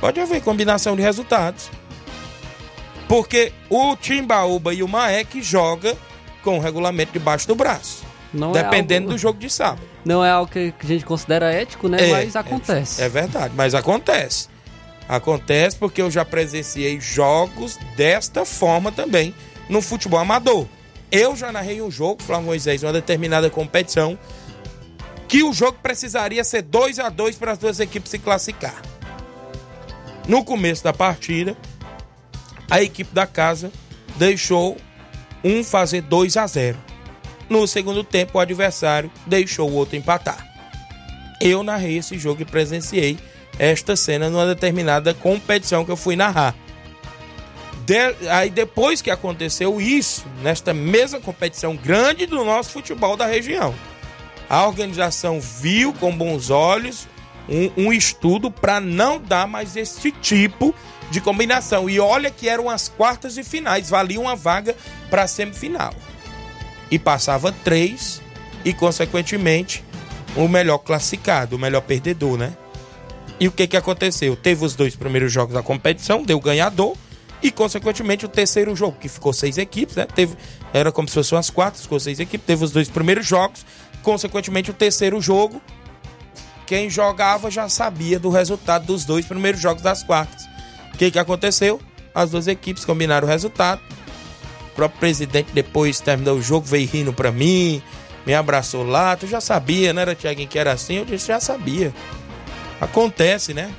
[0.00, 1.70] Pode haver combinação de resultados.
[3.08, 5.96] Porque o Timbaúba e o Maek joga
[6.42, 8.04] com o regulamento debaixo do braço.
[8.32, 9.12] Não é dependendo é algo...
[9.12, 9.82] do jogo de sábado.
[10.04, 12.08] Não é algo que a gente considera ético, né?
[12.08, 13.02] É, mas acontece.
[13.02, 14.48] É, é verdade, mas acontece.
[15.08, 19.34] Acontece porque eu já presenciei jogos desta forma também
[19.68, 20.66] no futebol amador.
[21.10, 24.18] Eu já narrei um jogo, Flávio Moisés, uma determinada competição,
[25.28, 28.82] que o jogo precisaria ser 2 a 2 para as duas equipes se classificar.
[30.26, 31.56] No começo da partida,
[32.70, 33.70] a equipe da casa
[34.16, 34.76] deixou
[35.44, 36.78] um fazer 2 a 0.
[37.48, 40.44] No segundo tempo, o adversário deixou o outro empatar.
[41.40, 43.18] Eu narrei esse jogo e presenciei
[43.58, 46.54] esta cena numa determinada competição que eu fui narrar.
[47.84, 47.96] De,
[48.28, 53.72] aí depois que aconteceu isso, nesta mesma competição grande do nosso futebol da região,
[54.50, 57.06] a organização viu com bons olhos
[57.48, 61.88] um, um estudo para não dar mais esse tipo de combinação.
[61.88, 64.74] E olha que eram as quartas e finais, valia uma vaga
[65.10, 65.94] para a semifinal.
[66.90, 68.20] E passava três,
[68.64, 69.84] e consequentemente
[70.36, 72.56] o melhor classificado, o melhor perdedor, né?
[73.38, 74.34] E o que, que aconteceu?
[74.36, 76.96] Teve os dois primeiros jogos da competição, deu ganhador,
[77.42, 80.06] e consequentemente o terceiro jogo, que ficou seis equipes, né?
[80.06, 80.36] Teve,
[80.72, 83.64] era como se fossem as quatro, ficou seis equipes, teve os dois primeiros jogos,
[84.02, 85.60] consequentemente o terceiro jogo,
[86.66, 90.48] quem jogava já sabia do resultado dos dois primeiros jogos das quartas.
[90.96, 91.78] O que, que aconteceu?
[92.14, 93.82] As duas equipes combinaram o resultado.
[94.72, 97.82] O próprio presidente, depois terminou o jogo, veio rindo pra mim,
[98.24, 99.14] me abraçou lá.
[99.14, 100.94] Tu já sabia, né, era Tiaguinho, que era assim?
[100.94, 101.92] Eu disse, já sabia.
[102.80, 103.70] Acontece, né?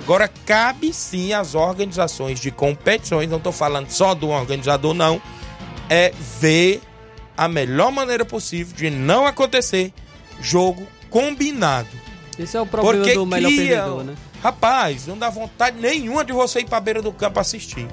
[0.00, 5.20] Agora, cabe sim às organizações de competições, não estou falando só do organizador, não,
[5.90, 6.80] é ver
[7.36, 9.92] a melhor maneira possível de não acontecer
[10.40, 12.01] jogo combinado.
[12.42, 14.14] Esse é o problema Porque do melhor cria, perdedor, né?
[14.42, 17.86] Rapaz, não dá vontade nenhuma de você ir pra beira do campo assistir.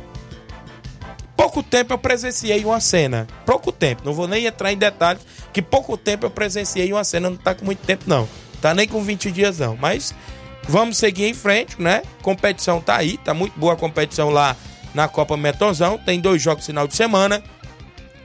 [1.36, 3.28] Pouco tempo eu presenciei uma cena.
[3.46, 5.22] Pouco tempo, não vou nem entrar em detalhes,
[5.54, 8.28] que pouco tempo eu presenciei uma cena, não tá com muito tempo não.
[8.62, 10.14] Tá nem com 20 dias não, mas
[10.68, 12.02] vamos seguir em frente, né?
[12.22, 14.56] Competição tá aí, tá muito boa a competição lá
[14.94, 17.42] na Copa Metonzão, tem dois jogos final de semana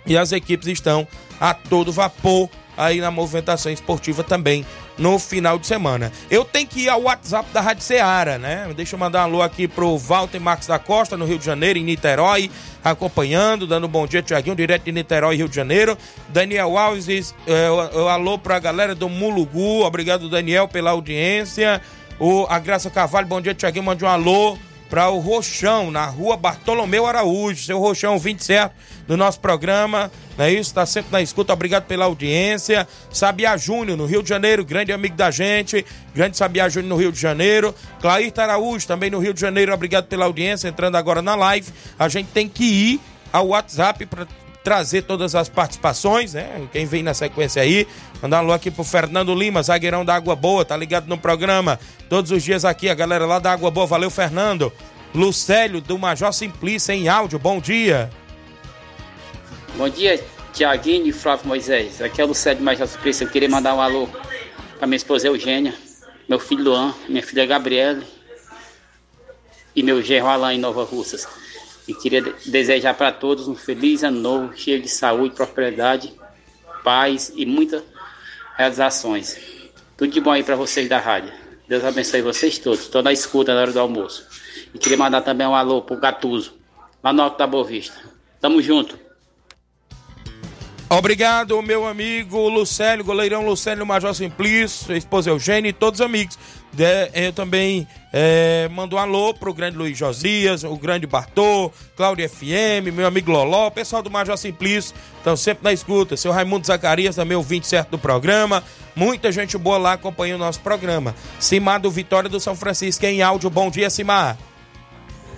[0.06, 1.06] e as equipes estão
[1.40, 4.66] a todo vapor aí na movimentação esportiva também
[4.98, 6.12] no final de semana.
[6.30, 8.70] Eu tenho que ir ao WhatsApp da Rádio Ceará, né?
[8.76, 11.78] Deixa eu mandar um alô aqui pro Walter Marques da Costa, no Rio de Janeiro,
[11.78, 12.50] em Niterói,
[12.82, 15.96] acompanhando, dando um bom dia, Tiaguinho, direto de Niterói, Rio de Janeiro.
[16.28, 21.80] Daniel Alves, é, o, alô pra galera do Mulugu, obrigado, Daniel, pela audiência.
[22.18, 24.56] O, a Graça Carvalho, bom dia, Tiaguinho, mande um alô
[24.94, 27.64] para o Rochão, na rua Bartolomeu Araújo.
[27.64, 28.72] Seu Rochão, 27
[29.08, 30.70] do nosso programa, não é isso?
[30.70, 32.86] Está sempre na escuta, obrigado pela audiência.
[33.10, 35.84] Sabiá Júnior, no Rio de Janeiro, grande amigo da gente.
[36.14, 37.74] Grande Sabiá Júnior no Rio de Janeiro.
[38.00, 40.68] Clair Araújo, também no Rio de Janeiro, obrigado pela audiência.
[40.68, 43.00] Entrando agora na live, a gente tem que ir
[43.32, 44.28] ao WhatsApp para
[44.64, 46.66] trazer todas as participações, né?
[46.72, 47.86] Quem vem na sequência aí,
[48.22, 51.78] mandar um alô aqui pro Fernando Lima, zagueirão da Água Boa, tá ligado no programa
[52.08, 54.72] todos os dias aqui, a galera lá da Água Boa, valeu Fernando.
[55.14, 58.10] Lucélio do Major Simplício em áudio, bom dia.
[59.76, 60.20] Bom dia,
[60.52, 62.00] Tiaguinho e Flávio Moisés.
[62.00, 63.24] Aqui é o Lucélio de Major Suplício.
[63.24, 64.08] Eu queria mandar um alô
[64.78, 65.74] para minha esposa Eugênia,
[66.28, 68.04] meu filho Luan, minha filha Gabriele
[69.76, 71.28] e meu genro Alain em Nova Russas.
[71.86, 76.12] E queria de- desejar para todos um feliz ano novo, cheio de saúde, prosperidade,
[76.82, 77.82] paz e muitas
[78.56, 79.36] realizações.
[79.96, 81.32] Tudo de bom aí para vocês da rádio.
[81.68, 82.80] Deus abençoe vocês todos.
[82.80, 84.26] Estou na escuta na hora do almoço.
[84.74, 86.54] E queria mandar também um alô pro Gatuso,
[87.02, 87.94] lá no Alto da Boa Vista.
[88.40, 88.98] Tamo junto.
[90.88, 96.38] Obrigado, meu amigo Lucélio, goleirão Lucélio Major Simplício, esposa Eugênia e todos os amigos.
[96.72, 102.28] De- eu também eh, mando um alô pro grande Luiz Josias, o grande Bartô, Cláudio
[102.28, 106.16] FM, meu amigo Loló, pessoal do Major Simplício, estão sempre na escuta.
[106.16, 108.62] Seu Raimundo Zacarias, também ouvinte certo do programa.
[108.94, 111.14] Muita gente boa lá acompanha o nosso programa.
[111.40, 113.48] Simar do Vitória do São Francisco em áudio.
[113.50, 114.36] Bom dia, Simar.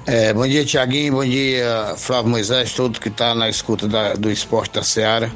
[0.07, 1.15] É, bom dia, Tiaguinho.
[1.15, 5.31] Bom dia, Flávio Moisés, todo que está na escuta da- do esporte da Seara.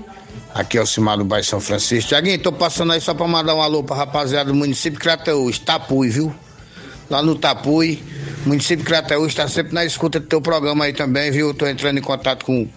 [0.54, 2.08] Aqui é o Cimar do Bairro São Francisco.
[2.08, 5.58] Tiaguinho, tô passando aí só para mandar um alô pra rapaziada do município de Crateús,
[5.58, 6.34] Tapui, viu?
[7.08, 8.02] Lá no Tapui,
[8.46, 11.52] município de Crateús está sempre na escuta do teu programa aí também, viu?
[11.52, 12.68] Tô entrando em contato com,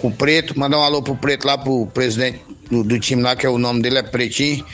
[0.00, 0.58] com o Preto.
[0.58, 3.58] Mandar um alô pro Preto lá, pro presidente do, do time lá, que é o
[3.58, 4.64] nome dele é Pretinho.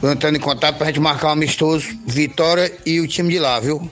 [0.00, 3.58] Tô entrando em contato pra gente marcar um amistoso, Vitória e o time de lá,
[3.60, 3.90] viu?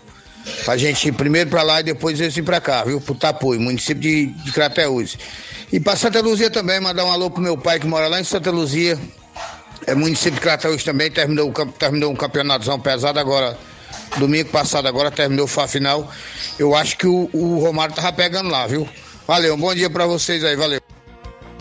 [0.64, 3.01] Pra gente ir primeiro pra lá e depois eles ir pra cá, viu?
[3.01, 5.16] Pro Tapuí, município de, de Crateús.
[5.72, 8.24] E pra Santa Luzia também, mandar um alô pro meu pai que mora lá em
[8.24, 8.99] Santa Luzia.
[9.86, 13.57] É município de Crateús também, terminou, terminou um campeonatozão pesado agora.
[14.18, 16.11] Domingo passado agora terminou a final.
[16.59, 18.88] Eu acho que o, o Romário tava pegando lá, viu?
[19.26, 20.89] Valeu, um bom dia pra vocês aí, valeu.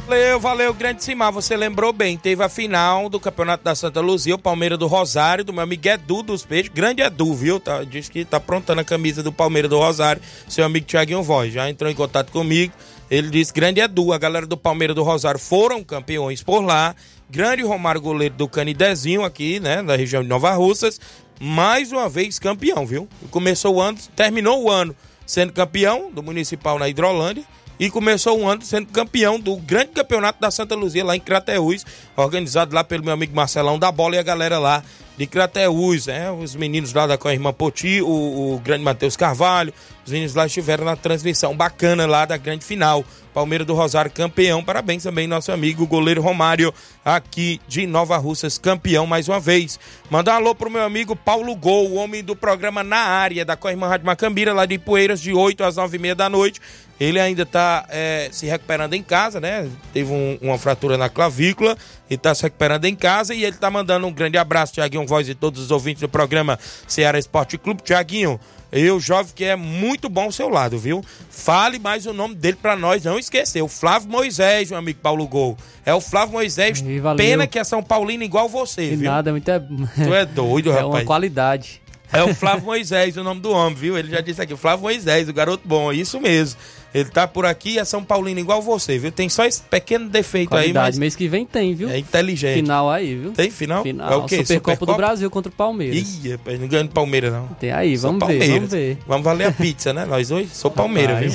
[0.10, 1.32] Valeu, valeu, grande Simar.
[1.32, 5.46] Você lembrou bem, teve a final do Campeonato da Santa Luzia, o Palmeiras do Rosário,
[5.46, 6.72] do meu amigo Edu dos Peixes.
[6.74, 7.60] Grande Edu, viu?
[7.60, 10.20] Tá, diz que tá aprontando a camisa do Palmeiras do Rosário.
[10.48, 12.74] Seu amigo Thiaguinho Voz já entrou em contato comigo.
[13.12, 16.96] Ele disse: Grande Edu, a galera do Palmeiras do Rosário foram campeões por lá.
[17.30, 21.00] Grande Romário Goleiro do Canidezinho, aqui, né, da região de Nova Russas.
[21.40, 23.08] Mais uma vez campeão, viu?
[23.30, 27.44] Começou o ano, terminou o ano sendo campeão do Municipal na Hidrolândia
[27.80, 31.86] e começou o ano sendo campeão do grande campeonato da Santa Luzia lá em Crateús,
[32.16, 34.84] organizado lá pelo meu amigo Marcelão da Bola e a galera lá
[35.20, 36.32] de Crateús, né?
[36.32, 39.74] Os meninos lá da com a irmã Poti, o, o grande Matheus Carvalho,
[40.06, 43.04] os meninos lá estiveram na transmissão bacana lá da grande final.
[43.34, 44.64] Palmeiras do Rosário campeão.
[44.64, 49.78] Parabéns também nosso amigo goleiro Romário aqui de Nova Russas, campeão mais uma vez.
[50.10, 53.58] Mandar um alô pro meu amigo Paulo Gol, o homem do programa Na Área da
[53.58, 56.62] Corrimã Rádio Macambira, lá de Poeiras, de 8 às 9 e meia da noite.
[57.00, 57.86] Ele ainda está
[58.32, 59.70] se recuperando em casa, né?
[59.94, 61.78] Teve um- uma fratura na clavícula
[62.10, 63.34] e está se recuperando em casa.
[63.34, 66.58] E ele está mandando um grande abraço, Tiaguinho Voz e todos os ouvintes do programa
[66.88, 67.82] Ceará Esporte Clube.
[67.84, 68.40] Tiaguinho,
[68.72, 71.04] eu, jovem, que é muito bom ao seu lado, viu?
[71.30, 73.62] Fale mais o nome dele para nós não esquecer.
[73.62, 75.58] O Flávio Moisés, meu amigo Paulo Gol.
[75.86, 76.82] É o Flávio Moisés.
[77.02, 77.18] Valeu.
[77.18, 79.10] Pena que é São Paulino igual você, E viu?
[79.10, 79.46] nada, é muito.
[79.96, 80.90] Tu é doido, É rapaz.
[80.94, 81.82] uma qualidade.
[82.12, 83.96] É o Flávio Moisés, o nome do homem, viu?
[83.98, 86.60] Ele já disse aqui, Flávio Moisés, o garoto bom, é isso mesmo.
[86.94, 89.12] Ele tá por aqui, é São Paulino igual você, viu?
[89.12, 90.88] Tem só esse pequeno defeito aí, Qualidade.
[90.88, 91.90] mas Mês que vem tem, viu?
[91.90, 92.56] é inteligente.
[92.56, 93.32] Final aí, viu?
[93.32, 93.84] Tem final?
[93.84, 94.12] Final.
[94.12, 94.38] É o quê?
[94.38, 94.92] Supercopa, Supercopa?
[94.94, 95.98] do Brasil contra o Palmeiras.
[96.24, 97.48] Ih, rapaz, não ganha do Palmeiras, não.
[97.60, 98.98] Tem aí, Sou vamos ver, vamos ver.
[99.08, 100.06] Vamos valer a pizza, né?
[100.06, 100.52] Nós dois?
[100.52, 101.32] Sou Palmeiras, viu?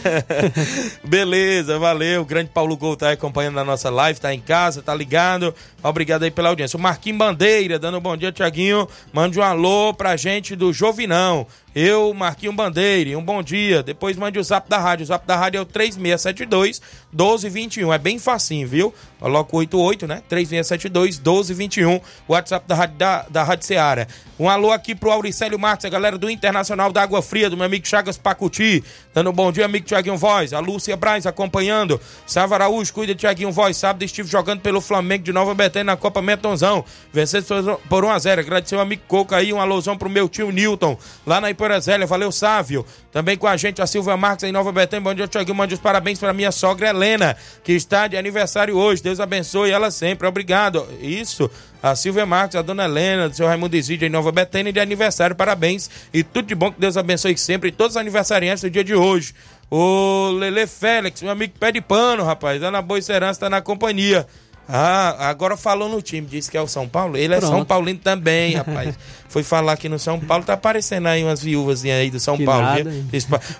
[1.04, 2.22] Beleza, valeu.
[2.22, 5.54] O grande Paulo Gol tá aí acompanhando na nossa live, tá em casa, tá ligado.
[5.82, 6.76] Obrigado aí pela audiência.
[6.76, 8.88] O Marquinhos Bandeira, dando um bom dia, Tiaguinho.
[9.12, 11.46] Mande um alô pra gente do Jovinão.
[11.72, 13.80] Eu, Marquinho Bandeira, um bom dia.
[13.80, 15.04] Depois mande o zap da rádio.
[15.04, 17.92] O zap da rádio é o 3672 1221.
[17.92, 18.92] É bem facinho, viu?
[19.20, 20.22] Coloca o 88, né?
[20.28, 21.96] 3672 1221.
[22.26, 24.08] O WhatsApp da Rádio, da, da Rádio Seara.
[24.38, 27.66] Um alô aqui pro Auricélio Marques, a galera do Internacional da Água Fria, do meu
[27.66, 28.82] amigo Chagas Pacuti.
[29.12, 30.54] Dando um bom dia, amigo Tiaguinho Voz.
[30.54, 32.00] A Lúcia Braz acompanhando.
[32.26, 33.76] Sávio Araújo, cuida de Tiaguinho Voz.
[33.76, 36.84] Sábado estive jogando pelo Flamengo de Nova Betânia na Copa Metonzão.
[37.12, 38.38] Vencendo por 1x0.
[38.38, 39.52] Agradecer o amigo Coca aí.
[39.52, 40.96] Um alôzão pro meu tio Newton,
[41.26, 42.06] lá na Ipoeira Zélia.
[42.06, 42.86] Valeu, Sávio.
[43.12, 45.02] Também com a gente a Silvia Marques em Nova Betânia.
[45.02, 45.54] Bom dia, Tiaguinho.
[45.54, 49.02] Mande os parabéns para minha sogra Helena, que está de aniversário hoje.
[49.02, 50.26] Deus abençoe ela sempre.
[50.26, 50.88] Obrigado.
[51.02, 51.50] Isso.
[51.82, 55.36] A Silvia Marques, a dona Helena, do seu Raimundo Isídio em Nova Betânia, de aniversário.
[55.36, 55.90] Parabéns.
[56.14, 59.34] E tudo de bom que Deus abençoe sempre todos os aniversariantes do dia de hoje.
[59.70, 62.62] O Lele Félix, meu amigo pé de pano, rapaz.
[62.62, 64.26] Ana Boa Serança tá na companhia.
[64.68, 67.16] Ah, agora falou no time, disse que é o São Paulo.
[67.16, 67.50] Ele é Pronto.
[67.50, 68.94] São Paulino também, rapaz.
[69.28, 72.44] Foi falar aqui no São Paulo, tá aparecendo aí umas viúvas aí do São Que
[72.44, 72.62] Paulo.
[72.62, 72.90] nada,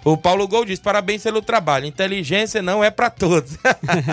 [0.04, 1.86] O Paulo Gol diz: parabéns pelo trabalho.
[1.86, 3.52] Inteligência não é pra todos.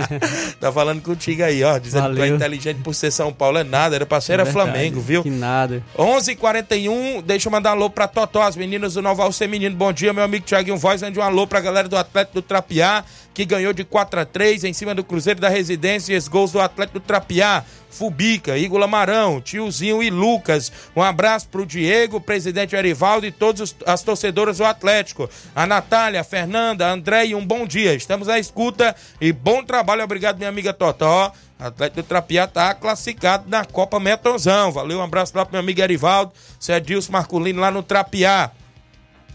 [0.60, 1.78] tá falando contigo aí, ó.
[1.78, 2.36] Dizendo que tu é Valeu.
[2.36, 3.58] inteligente por ser São Paulo.
[3.58, 5.24] É nada, era pra ser era É Flamengo, viu?
[5.24, 5.82] Que nada.
[5.98, 9.76] 11:41 deixa eu mandar um alô pra Totó, as meninas do Noval Feminino.
[9.76, 11.02] Bom dia, meu amigo Thiaguinho Voz.
[11.02, 13.04] Mande um alô pra galera do Atlético do Trapiá,
[13.38, 16.54] que ganhou de 4 a 3 em cima do Cruzeiro da Residência, e os gols
[16.54, 20.72] do Atlético Trapiá, Fubica, Igor Lamarão, Tiozinho e Lucas.
[20.96, 25.30] Um abraço pro Diego, presidente Arivaldo e todas as torcedoras do Atlético.
[25.56, 27.94] A Natália, a Fernanda, a André e um bom dia.
[27.94, 30.04] Estamos à escuta e bom trabalho.
[30.04, 31.32] Obrigado, minha amiga Totó.
[31.60, 34.72] Atlético Trapiá tá classificado na Copa Metronzão.
[34.72, 38.50] Valeu, um abraço lá pro meu amigo Arivaldo, Cedilson Marculino lá no Trapiá.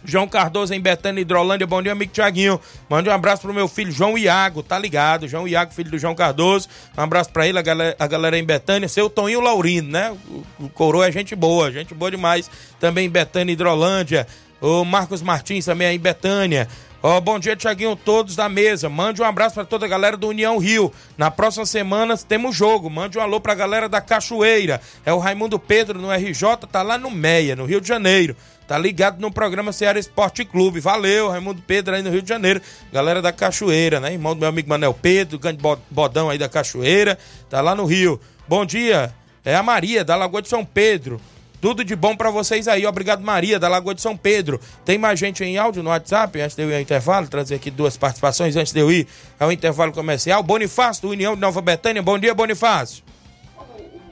[0.05, 1.67] João Cardoso em Betânia, Hidrolândia.
[1.67, 2.61] Bom dia, amigo Tiaguinho.
[2.89, 5.29] Mande um abraço pro meu filho João Iago, tá ligado?
[5.29, 6.69] João Iago, filho do João Cardoso.
[6.97, 8.89] Um abraço pra ele, a galera, a galera em Betânia.
[8.89, 10.15] Seu Toninho Laurindo, né?
[10.59, 12.51] O, coroa é gente boa, gente boa demais.
[12.81, 14.27] Também em Betânia, Hidrolândia.
[14.61, 16.69] O Marcos Martins também aí em Betânia.
[17.05, 18.89] Ó, bom dia, Tiaguinho, todos da mesa.
[18.89, 20.93] Mande um abraço para toda a galera do União Rio.
[21.19, 22.89] Na próxima semana temos jogo.
[22.89, 24.81] Mande um alô pra galera da Cachoeira.
[25.05, 28.37] É o Raimundo Pedro no RJ, tá lá no Meia, no Rio de Janeiro.
[28.67, 30.81] Tá ligado no programa Ceará Esporte Clube.
[30.81, 32.61] Valeu, Raimundo Pedro aí no Rio de Janeiro.
[32.93, 34.13] Galera da Cachoeira, né?
[34.13, 35.61] Irmão do meu amigo Manel Pedro, grande
[35.91, 37.19] bodão aí da Cachoeira.
[37.51, 38.21] Tá lá no Rio.
[38.49, 39.13] Bom dia.
[39.45, 41.21] É a Maria, da Lagoa de São Pedro.
[41.61, 42.85] Tudo de bom para vocês aí.
[42.87, 44.61] Obrigado, Maria, da Lagoa de São Pedro.
[44.85, 46.41] Tem mais gente em áudio no WhatsApp?
[46.41, 49.07] Antes de eu ir ao intervalo, trazer aqui duas participações antes de eu ir
[49.39, 50.43] ao intervalo comercial.
[50.43, 52.03] Bonifácio, do União de Nova Betânia.
[52.03, 53.05] Bom dia, Bonifácio.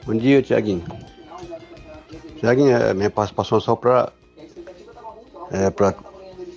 [0.05, 0.83] Bom dia, Tiaguinho.
[2.39, 4.13] Tiaguinho, é minha participação é só para
[5.51, 5.93] é, para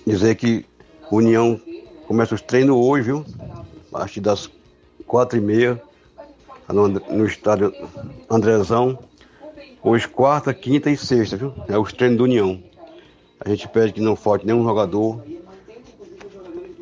[0.07, 0.65] dizer que
[1.11, 1.59] União
[2.07, 3.25] começa os treinos hoje, viu?
[3.91, 4.49] A partir das
[5.05, 5.81] quatro e meia,
[6.67, 7.73] no, no estádio
[8.29, 8.97] Andrezão.
[9.83, 11.53] Hoje, quarta, quinta e sexta, viu?
[11.67, 12.61] É os treinos do União.
[13.39, 15.21] A gente pede que não falte nenhum jogador.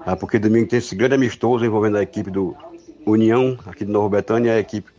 [0.05, 2.55] É porque domingo tem esse grande amistoso envolvendo a equipe do
[3.05, 4.89] União, aqui de Nova Betânia, a equipe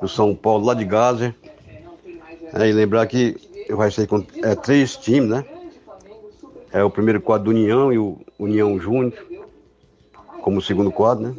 [0.00, 1.34] do São Paulo, lá de Gaza.
[2.52, 3.36] É, e lembrar que
[3.70, 5.44] vai ser com é, três times, né?
[6.72, 9.12] É o primeiro quadro do União e o União Júnior,
[10.42, 11.34] como segundo quadro, né?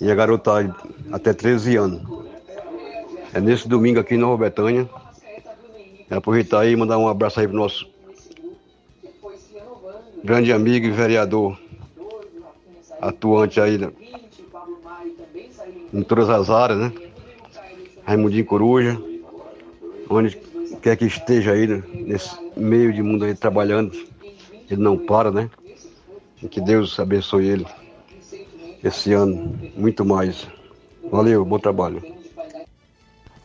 [0.00, 0.74] E a garota
[1.12, 2.02] até 13 anos.
[3.34, 4.88] É nesse domingo aqui em Nova Betânia.
[6.08, 7.86] É aproveitar aí e mandar um abraço aí pro nosso
[10.24, 11.58] grande amigo e vereador
[13.00, 13.92] atuante aí né?
[15.92, 16.92] em todas as áreas, né?
[18.04, 19.00] Raimundinho Coruja,
[20.08, 20.36] onde
[20.82, 21.82] quer que esteja aí né?
[21.94, 23.92] nesse meio de mundo aí trabalhando
[24.70, 25.50] ele não para, né?
[26.42, 27.66] E que Deus abençoe ele
[28.82, 30.46] esse ano, muito mais.
[31.10, 32.16] Valeu, bom trabalho.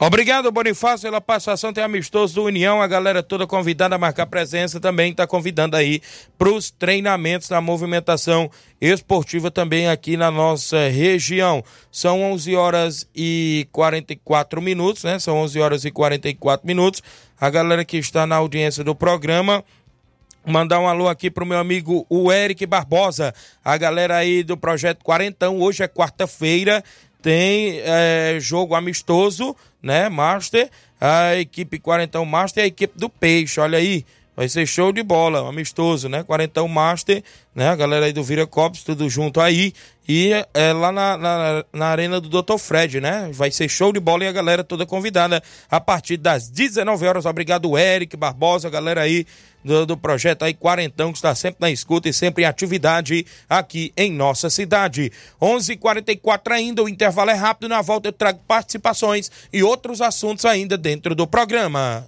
[0.03, 1.72] Obrigado, Bonifácio, pela participação.
[1.72, 5.11] Tem amistoso do União, a galera toda convidada a marcar presença também.
[5.11, 6.01] Está convidando aí
[6.39, 8.49] para os treinamentos da movimentação
[8.82, 11.63] esportiva também aqui na nossa região.
[11.91, 15.19] São 11 horas e 44 minutos, né?
[15.19, 17.03] São 11 horas e 44 minutos.
[17.39, 19.63] A galera que está na audiência do programa
[20.46, 23.34] Mandar um alô aqui pro meu amigo o Eric Barbosa,
[23.64, 25.60] a galera aí do Projeto Quarentão.
[25.60, 26.84] Hoje é quarta-feira,
[27.22, 30.10] tem é, jogo amistoso, né?
[30.10, 30.68] Master,
[31.00, 34.04] a equipe Quarentão Master e a equipe do Peixe, olha aí.
[34.36, 36.24] Vai ser show de bola, amistoso, né?
[36.24, 37.22] Quarentão Master,
[37.54, 37.68] né?
[37.68, 39.74] A galera aí do Vira Copos, tudo junto aí.
[40.08, 42.58] E é, lá na, na, na, arena do Dr.
[42.58, 43.30] Fred, né?
[43.34, 47.26] Vai ser show de bola e a galera toda convidada a partir das 19 horas.
[47.26, 49.26] Obrigado, Eric Barbosa, a galera aí
[49.64, 53.94] do, do projeto aí Quarentão, que está sempre na escuta e sempre em atividade aqui
[53.96, 55.12] em nossa cidade.
[55.42, 57.70] 11:44 h 44 ainda, o intervalo é rápido.
[57.70, 62.08] Na volta eu trago participações e outros assuntos ainda dentro do programa.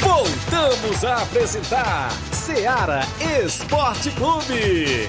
[0.00, 3.00] Voltamos a apresentar Seara
[3.44, 5.08] Esporte Clube.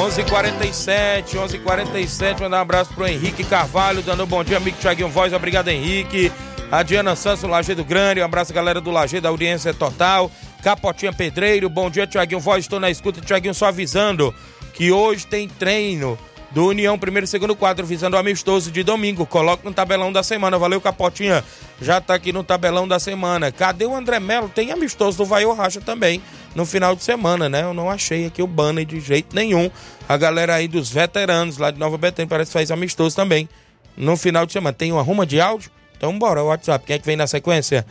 [0.00, 2.40] 11:47, 11:47.
[2.40, 5.30] Mandar um abraço pro Henrique Carvalho, dando um bom dia, amigo Thiaguinho Voz.
[5.34, 6.32] Obrigado, Henrique.
[6.72, 7.42] A Diana Santos,
[7.76, 8.22] do Grande.
[8.22, 10.30] Um abraço, galera do Lajeado, da audiência total.
[10.62, 12.64] Capotinha Pedreiro, bom dia, Thiaguinho Voz.
[12.64, 14.34] Estou na escuta, Thiaguinho, só avisando
[14.72, 16.18] que hoje tem treino
[16.50, 19.24] do União, primeiro e segundo quadro, visando o amistoso de domingo.
[19.24, 20.58] Coloque no tabelão da semana.
[20.58, 21.44] Valeu, Capotinha.
[21.80, 23.52] Já tá aqui no tabelão da semana.
[23.52, 24.48] Cadê o André Melo?
[24.48, 26.20] Tem amistoso do Vai Racha também
[26.54, 27.62] no final de semana, né?
[27.62, 29.70] Eu não achei aqui o banner de jeito nenhum.
[30.08, 33.48] A galera aí dos veteranos lá de Nova Betânia parece que faz amistoso também
[33.96, 34.72] no final de semana.
[34.72, 35.70] Tem uma ruma de áudio?
[35.96, 36.84] Então bora, WhatsApp.
[36.84, 37.86] Quem é que vem na sequência?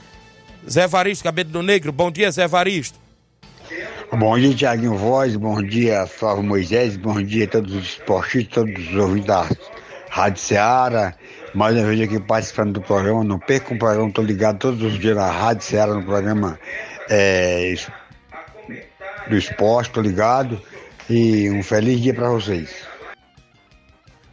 [0.69, 1.91] Zé Varisto, Cabelo do Negro.
[1.91, 2.99] Bom dia, Zé Varisto.
[4.11, 8.89] Bom dia, Tiaguinho Voz, bom dia, Flávio Moisés, bom dia a todos os esportistas, todos
[8.89, 9.47] os ouvintes da
[10.09, 11.13] Rádio Ceará.
[11.53, 14.97] Mais uma vez aqui participando do programa, não perca o programa, estou ligado todos os
[14.97, 16.59] dias na Rádio Ceará, no programa
[17.07, 17.75] é,
[19.29, 20.59] do esporte, estou ligado.
[21.07, 22.88] E um feliz dia para vocês.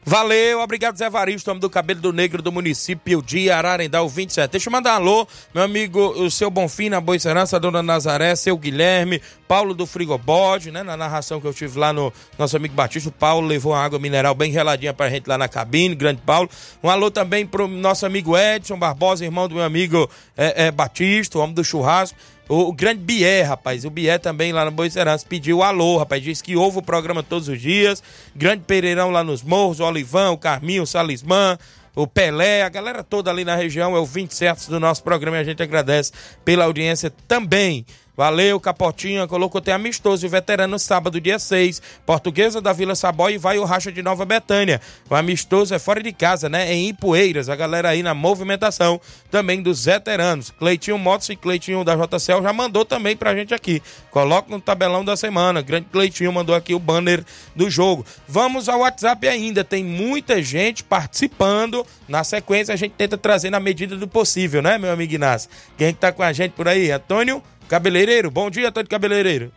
[0.09, 4.53] Valeu, obrigado Zé Varisto, homem do cabelo do negro do município de Ararendá, o 27.
[4.53, 8.37] Deixa eu mandar um alô, meu amigo, o seu Bonfim na Boa Serança, dona Nazaré,
[8.37, 10.85] seu Guilherme, Paulo do Frigobode, né?
[10.85, 13.99] Na narração que eu tive lá no nosso amigo Batista, o Paulo levou uma água
[13.99, 16.49] mineral bem geladinha pra gente lá na cabine, grande Paulo.
[16.85, 21.37] Um alô também pro nosso amigo Edson Barbosa, irmão do meu amigo é, é, Batista,
[21.37, 22.17] o homem do churrasco.
[22.49, 26.45] O, o, grande Bié, rapaz, o Bié também lá no Boicerança pediu alô, rapaz, disse
[26.45, 28.03] que ouve o programa todos os dias.
[28.35, 31.59] Grande Pereirão lá nos morros, o Olivão, o Carminho, o Salismã,
[31.97, 35.39] o Pelé, a galera toda ali na região, é o 20 certos do nosso programa
[35.39, 36.13] e a gente agradece
[36.45, 37.85] pela audiência também.
[38.17, 39.27] Valeu, Capotinha.
[39.27, 41.83] Colocou tem amistoso e veterano sábado, dia 6.
[42.07, 44.81] Portuguesa da Vila Sabói e vai o Racha de Nova Betânia.
[45.11, 46.73] O amistoso é fora de casa, né?
[46.73, 47.51] Em Ipueiras.
[47.51, 48.99] A galera aí na movimentação
[49.31, 50.51] também dos veteranos.
[50.51, 53.83] Cleitinho Motos e Cleitinho da JCL já mandou também pra gente aqui.
[54.11, 55.61] Coloca no tabelão da semana.
[55.61, 57.23] Grande Cleitinho mandou aqui o banner
[57.55, 58.07] do jogo.
[58.27, 59.63] Vamos ao WhatsApp ainda.
[59.63, 61.87] Tem muita gente participando.
[62.09, 65.51] Na sequência, a gente tenta trazer na medida do possível, né, meu amigo Inácio?
[65.77, 66.91] Quem tá com a gente por aí?
[66.91, 69.53] Antônio Cabeleireiro, bom dia, Antônio Cabeleireiro.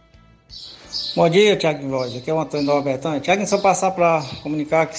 [1.15, 2.15] Bom dia, Tiago Voz.
[2.15, 3.19] Aqui é o Antônio Nova Betânia.
[3.19, 4.97] Tiago, só passar para comunicar que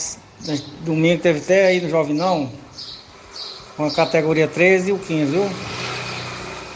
[0.85, 2.51] domingo teve até aí no Jovinão,
[3.77, 5.51] com a categoria 13 e o 15, viu?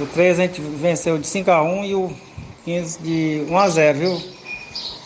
[0.00, 2.12] O 13 a gente venceu de 5 a 1 e o
[2.64, 4.22] 15 de 1 a 0, viu?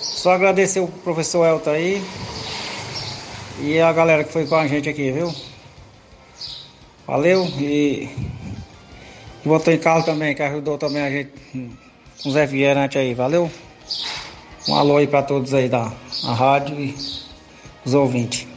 [0.01, 2.03] Só agradecer o professor Elton aí
[3.61, 5.35] e a galera que foi com a gente aqui, viu?
[7.07, 8.09] Valeu e
[9.49, 11.31] botou em carro também, que ajudou também a gente
[12.23, 13.51] com o Zé Vierante aí, valeu?
[14.69, 15.91] Um alô aí para todos aí da
[16.23, 16.95] rádio e
[17.85, 18.48] os ouvintes.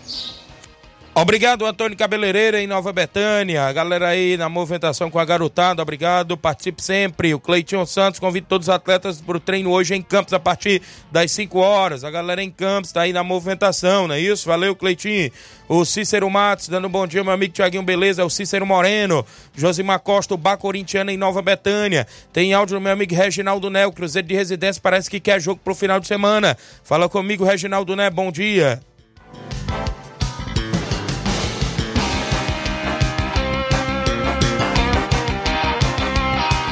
[1.14, 3.66] Obrigado, Antônio Cabeleireira, em Nova Betânia.
[3.66, 6.38] A galera aí na movimentação com a garotada, obrigado.
[6.38, 7.34] Participe sempre.
[7.34, 10.82] O Cleitinho Santos convida todos os atletas para o treino hoje em Campos a partir
[11.12, 12.06] das 5 horas.
[12.06, 14.48] A galera em Campos está aí na movimentação, não é isso?
[14.48, 15.30] Valeu, Cleitinho.
[15.68, 18.24] O Cícero Matos, dando um bom dia, meu amigo Tiaguinho Beleza.
[18.24, 19.26] O Cícero Moreno.
[19.54, 22.08] Josimar Costa, o Bar Corintiano em Nova Betânia.
[22.32, 23.68] Tem áudio do meu amigo Reginaldo.
[23.68, 26.58] O Cruzeiro de Residência parece que quer jogo para o final de semana.
[26.86, 28.10] Fala comigo, Reginaldo Né.
[28.10, 28.82] Bom dia.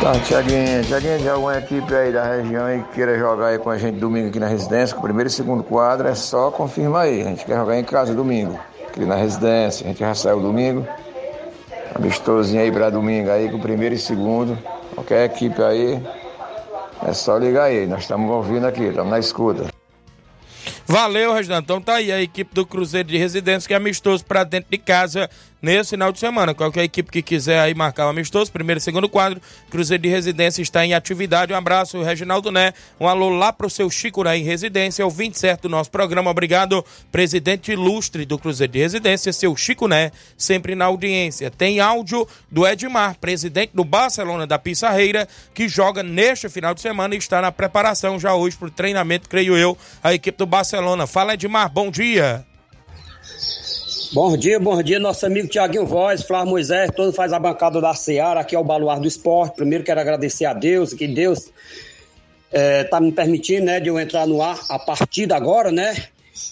[0.09, 3.77] Tá, Tiaguinho, Tiaguinho, de alguma equipe aí da região que queira jogar aí com a
[3.77, 7.21] gente domingo aqui na residência, com o primeiro e segundo quadro, é só confirmar aí.
[7.21, 10.83] A gente quer jogar em casa domingo, aqui na residência, a gente já saiu domingo.
[11.93, 14.57] Amistosinho aí pra domingo aí, com o primeiro e segundo.
[14.95, 16.03] Qualquer equipe aí,
[17.07, 17.85] é só ligar aí.
[17.85, 19.67] Nós estamos ouvindo aqui, estamos na escuta.
[20.87, 21.65] Valeu, Reginaldo.
[21.65, 24.77] Então tá aí a equipe do Cruzeiro de Residência que é amistoso pra dentro de
[24.79, 25.29] casa
[25.61, 26.53] nesse final de semana.
[26.53, 30.61] Qualquer equipe que quiser aí marcar o amistoso, primeiro e segundo quadro, Cruzeiro de Residência
[30.61, 31.53] está em atividade.
[31.53, 32.73] Um abraço, Reginaldo Né.
[32.99, 36.31] Um alô lá pro seu Chico Né em Residência, o 27 do nosso programa.
[36.31, 41.51] Obrigado, presidente ilustre do Cruzeiro de Residência, seu Chico Né, sempre na audiência.
[41.51, 47.15] Tem áudio do Edmar, presidente do Barcelona da Pissarreira, que joga neste final de semana
[47.15, 51.05] e está na preparação já hoje pro treinamento, creio eu, a equipe do Barcelona.
[51.07, 52.45] Fala, Edmar, bom dia.
[54.11, 57.93] Bom dia, bom dia, nosso amigo Tiaguinho Voz, Flávio Moisés, todo faz a bancada da
[57.93, 59.55] Seara, aqui é o Baluar do Esporte.
[59.55, 61.51] Primeiro quero agradecer a Deus, que Deus
[62.51, 65.95] está me permitindo, né, de eu entrar no ar a partir de agora, né?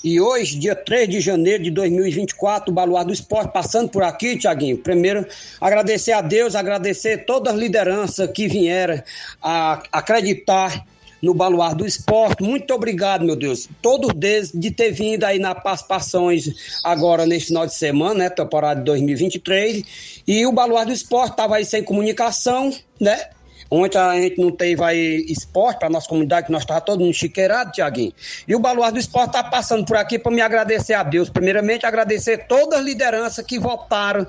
[0.04, 4.38] E hoje, dia 3 de janeiro de 2024, o Baluar do Esporte passando por aqui,
[4.38, 4.78] Tiaguinho.
[4.78, 5.26] Primeiro,
[5.60, 9.02] agradecer a Deus, agradecer todas as lideranças que vieram
[9.42, 10.86] a acreditar
[11.22, 12.44] no Baluar do Esporte.
[12.44, 13.68] Muito obrigado, meu Deus.
[13.82, 18.30] Todos eles de ter vindo aí na participações agora neste final de semana, né?
[18.30, 20.22] Temporada de 2023.
[20.28, 23.30] E o Baluar do Esporte estava aí sem comunicação, né?
[23.70, 27.14] Ontem a gente não teve aí esporte para nossa comunidade, que nós estávamos todo mundo
[27.14, 28.14] chiqueirado, Tiaguinho.
[28.48, 31.30] E o Baluar do Esporte está passando por aqui para me agradecer a Deus.
[31.30, 34.26] Primeiramente, agradecer todas as lideranças que votaram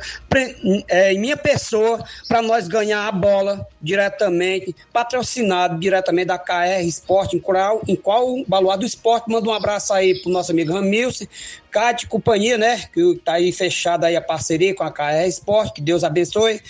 [0.89, 7.37] é, em minha pessoa para nós ganhar a bola diretamente, patrocinado diretamente da KR Esporte,
[7.37, 10.73] em qual, em qual o Baluar do Esporte manda um abraço aí pro nosso amigo
[10.73, 11.27] Ramilson,
[11.71, 12.85] Cátia e companhia, né?
[12.93, 16.61] Que tá aí fechada aí a parceria com a KR Esporte, que Deus abençoe.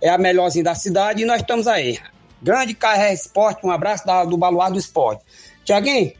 [0.00, 1.98] É a melhorzinha da cidade e nós estamos aí.
[2.44, 5.24] Grande KR Esporte, um abraço da, do Baluar do Esporte.
[5.64, 6.12] Tiaguinho,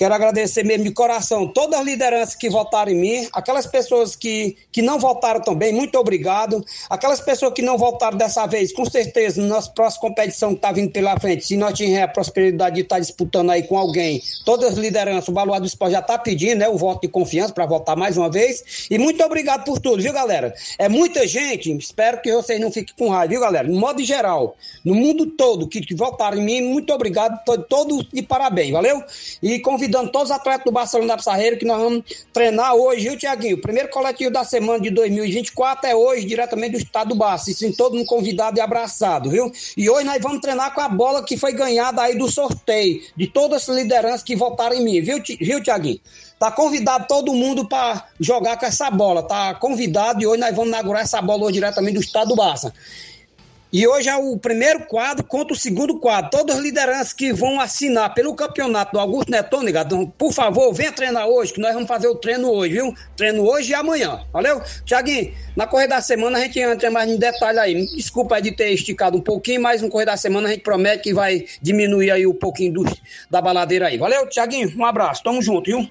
[0.00, 4.56] quero agradecer mesmo de coração todas as lideranças que votaram em mim, aquelas pessoas que,
[4.72, 6.64] que não votaram também, muito obrigado.
[6.88, 10.72] Aquelas pessoas que não votaram dessa vez, com certeza, na nossa próxima competição que está
[10.72, 14.22] vindo pela frente, se nós tivermos a prosperidade de estar tá disputando aí com alguém,
[14.46, 17.52] todas as lideranças, o Baluar do Esporte já está pedindo né, o voto de confiança
[17.52, 18.86] para votar mais uma vez.
[18.90, 20.54] E muito obrigado por tudo, viu, galera?
[20.78, 23.68] É muita gente, espero que vocês não fiquem com raiva, viu, galera?
[23.68, 27.38] No modo geral, no mundo todo que, que votaram em mim, muito obrigado,
[27.68, 29.04] todos de parabéns, valeu?
[29.42, 29.58] E
[29.90, 33.56] convidando todos os atletas do Barcelona da Pissarreira que nós vamos treinar hoje, viu, Tiaguinho?
[33.56, 37.50] O primeiro coletivo da semana de 2024 é hoje, diretamente do estado do Barça.
[37.50, 39.50] E sim, todo mundo convidado e abraçado, viu?
[39.76, 43.26] E hoje nós vamos treinar com a bola que foi ganhada aí do sorteio, de
[43.26, 46.00] todas as lideranças que votaram em mim, viu, viu Tiaguinho?
[46.38, 50.68] Tá convidado todo mundo para jogar com essa bola, tá convidado e hoje nós vamos
[50.68, 52.72] inaugurar essa bola hoje diretamente do estado do Barça.
[53.72, 56.28] E hoje é o primeiro quadro contra o segundo quadro.
[56.28, 60.12] Todas as lideranças que vão assinar pelo campeonato do Augusto Neton, ligado?
[60.18, 62.92] Por favor, venha treinar hoje, que nós vamos fazer o treino hoje, viu?
[63.16, 64.24] Treino hoje e amanhã.
[64.32, 64.60] Valeu?
[64.84, 67.86] Tiaguinho, na corrida da semana a gente entra mais em detalhe aí.
[67.94, 71.04] Desculpa aí de ter esticado um pouquinho, mas no corrida da semana a gente promete
[71.04, 72.84] que vai diminuir aí um pouquinho do,
[73.30, 73.96] da baladeira aí.
[73.96, 74.72] Valeu, Tiaguinho?
[74.76, 75.22] Um abraço.
[75.22, 75.88] Tamo junto, viu?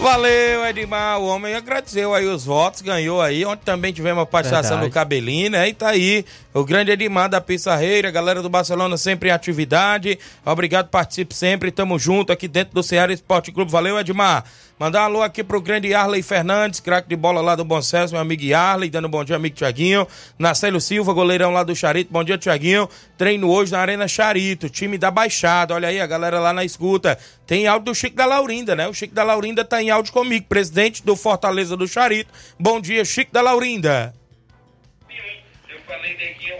[0.00, 1.18] Valeu, Edmar.
[1.18, 3.44] O homem agradeceu aí os votos, ganhou aí.
[3.44, 4.90] Ontem também tivemos a participação Verdade.
[4.90, 5.68] do Cabelinho, né?
[5.68, 10.18] E tá aí o grande Edmar da Pissarreira, galera do Barcelona sempre em atividade.
[10.44, 11.70] Obrigado, participe sempre.
[11.70, 13.70] Tamo junto aqui dentro do Ceará Esporte Clube.
[13.70, 14.44] Valeu, Edmar.
[14.80, 18.14] Mandar um alô aqui pro grande Arley Fernandes, craque de bola lá do Bom Sucesso,
[18.14, 20.08] meu amigo Arley, dando bom dia, amigo Tiaguinho.
[20.38, 22.88] Nacélio Silva, goleirão lá do Charito, bom dia, Tiaguinho.
[23.18, 25.74] Treino hoje na Arena Charito, time da Baixada.
[25.74, 27.18] Olha aí a galera lá na escuta.
[27.46, 28.88] Tem áudio do Chico da Laurinda, né?
[28.88, 32.32] O Chico da Laurinda tá em áudio comigo, presidente do Fortaleza do Charito.
[32.58, 34.14] Bom dia, Chico da Laurinda.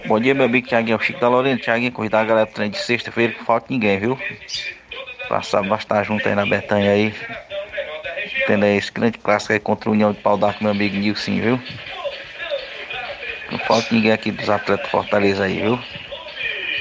[0.04, 1.58] Bom dia, meu amigo Thiaguinho, o Chico da Lorena.
[1.58, 4.18] Thiaguinho, convidar a galera pro treino de sexta-feira, que falta ninguém, viu?
[5.26, 7.14] Passar, bastar junto aí na Betânia aí.
[8.46, 11.40] Tendo aí esse grande clássico aí contra o União de Pau d'Arco, meu amigo Nilson,
[11.40, 11.60] viu?
[13.50, 15.78] Não falta ninguém aqui dos atletas Fortaleza aí, viu?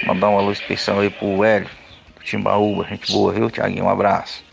[0.06, 1.70] Mandar uma luz especial aí pro Hélio,
[2.16, 3.86] do Timbaúba, gente boa, viu, Thiaguinho?
[3.86, 4.43] Um abraço.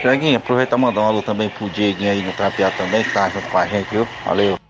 [0.00, 3.28] Thiaguinho, aproveita e mandar um alô também pro Dieguinho aí no Trapear também, que tá
[3.28, 4.08] junto com a gente, viu?
[4.24, 4.69] Valeu.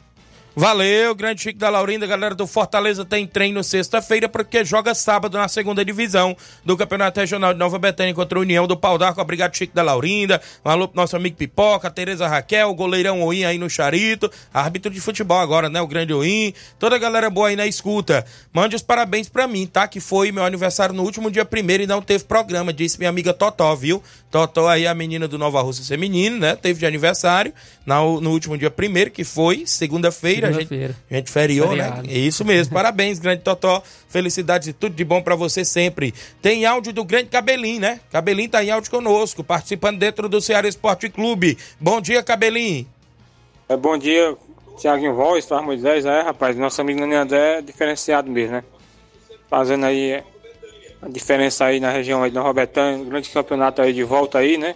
[0.54, 5.46] Valeu, grande Chico da Laurinda, galera do Fortaleza tem treino sexta-feira porque joga sábado na
[5.46, 9.20] segunda divisão do Campeonato Regional de Nova Betânia contra a União do Pau d'Arco.
[9.20, 10.42] Obrigado, Chico da Laurinda.
[10.64, 15.68] Um nosso amigo Pipoca, Tereza Raquel, goleirão Oim aí no Charito, árbitro de futebol agora,
[15.68, 15.80] né?
[15.80, 16.52] O grande Oim.
[16.80, 18.26] Toda a galera boa aí na escuta.
[18.52, 19.86] Mande os parabéns pra mim, tá?
[19.86, 23.32] Que foi meu aniversário no último dia primeiro e não teve programa, disse minha amiga
[23.32, 24.02] Totó, viu?
[24.30, 26.54] Totó aí, a menina do Nova Rússia Feminino, né?
[26.54, 27.52] Teve de aniversário
[27.84, 30.48] no, no último dia primeiro, que foi segunda-feira.
[30.48, 30.96] a gente, Segunda-feira.
[31.10, 31.84] a gente feriou, né?
[31.84, 32.08] Feriado.
[32.08, 32.72] É isso mesmo.
[32.72, 33.82] Parabéns, grande Totó.
[34.08, 36.14] Felicidades e tudo de bom pra você sempre.
[36.40, 38.00] Tem áudio do grande Cabelinho, né?
[38.12, 41.58] Cabelinho tá em áudio conosco, participando dentro do Ceará Esporte Clube.
[41.80, 42.86] Bom dia, Cabelinho.
[43.68, 44.36] É, bom dia,
[44.78, 48.64] Tiaguinho Voz, Flávio Moisés, é, rapaz, nosso amigo Nani André é diferenciado mesmo, né?
[49.48, 50.22] Fazendo aí
[51.02, 54.74] a diferença aí na região aí de um grande campeonato aí de volta aí, né?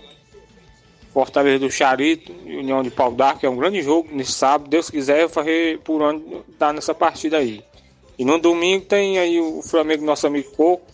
[1.13, 4.69] Fortaleza do Charito, União de Pau d'Arco, é um grande jogo nesse sábado.
[4.69, 6.25] Deus quiser, eu farei por onde
[6.59, 7.63] tá nessa partida aí.
[8.19, 10.87] E no domingo tem aí o Flamengo, nosso amigo Coco,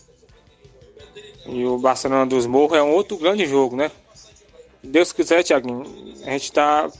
[1.46, 3.90] e o Barcelona dos Morros, é um outro grande jogo, né?
[4.82, 5.84] Deus quiser, Tiaguinho,
[6.24, 6.90] a gente tá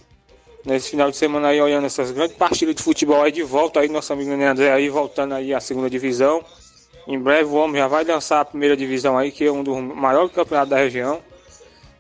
[0.65, 3.89] nesse final de semana aí olhando essas grandes partidas de futebol aí de volta aí,
[3.89, 6.43] nosso amigo Nenê André aí voltando aí à segunda divisão.
[7.11, 9.77] Em breve o homem já vai lançar a primeira divisão aí, que é um dos
[9.83, 11.21] maiores campeonatos da região.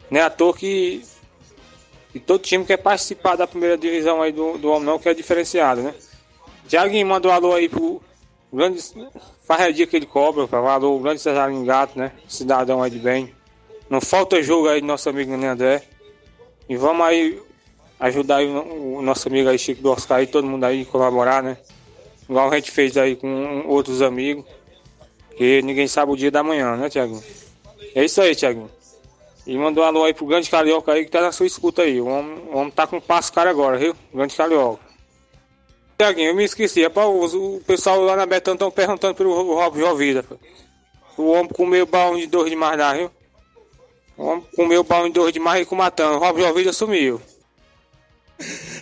[0.08, 1.02] Não é à toa que,
[2.12, 5.14] que todo time quer participar da primeira divisão aí do, do homem não, que é
[5.14, 5.92] diferenciado, né?
[6.68, 8.00] Tiaguinho mandou um alô aí pro
[8.52, 8.80] grande
[9.42, 12.12] farredia que ele cobra, para alô, o grande Cesarinho Gato, né?
[12.28, 13.34] Cidadão aí de bem.
[13.88, 15.82] Não falta jogo aí do nosso amigo Nenê André.
[16.68, 17.36] E vamos aí
[17.98, 21.42] ajudar aí o, o nosso amigo aí, Chico do Oscar aí, todo mundo aí colaborar,
[21.42, 21.56] né?
[22.28, 24.44] Igual a gente fez aí com outros amigos.
[25.40, 27.24] Que ninguém sabe o dia da manhã, né, Tiaguinho?
[27.94, 28.70] É isso aí, Tiaguinho.
[29.46, 31.98] E mandou um alô aí pro grande carioca aí que tá na sua escuta aí.
[31.98, 33.96] O homem, o homem tá com passo cara agora, viu?
[34.12, 34.82] Grande carioca.
[35.96, 36.84] Tiaguinho, eu me esqueci.
[36.84, 40.26] É pra, o, pessoal lá na Betão estão perguntando pelo Rob Jovida.
[41.16, 43.10] O homem comeu baú de dois de mais viu?
[44.18, 46.16] O homem comeu baú de dois de mais e com matando.
[46.16, 47.18] O Rob Jovida sumiu.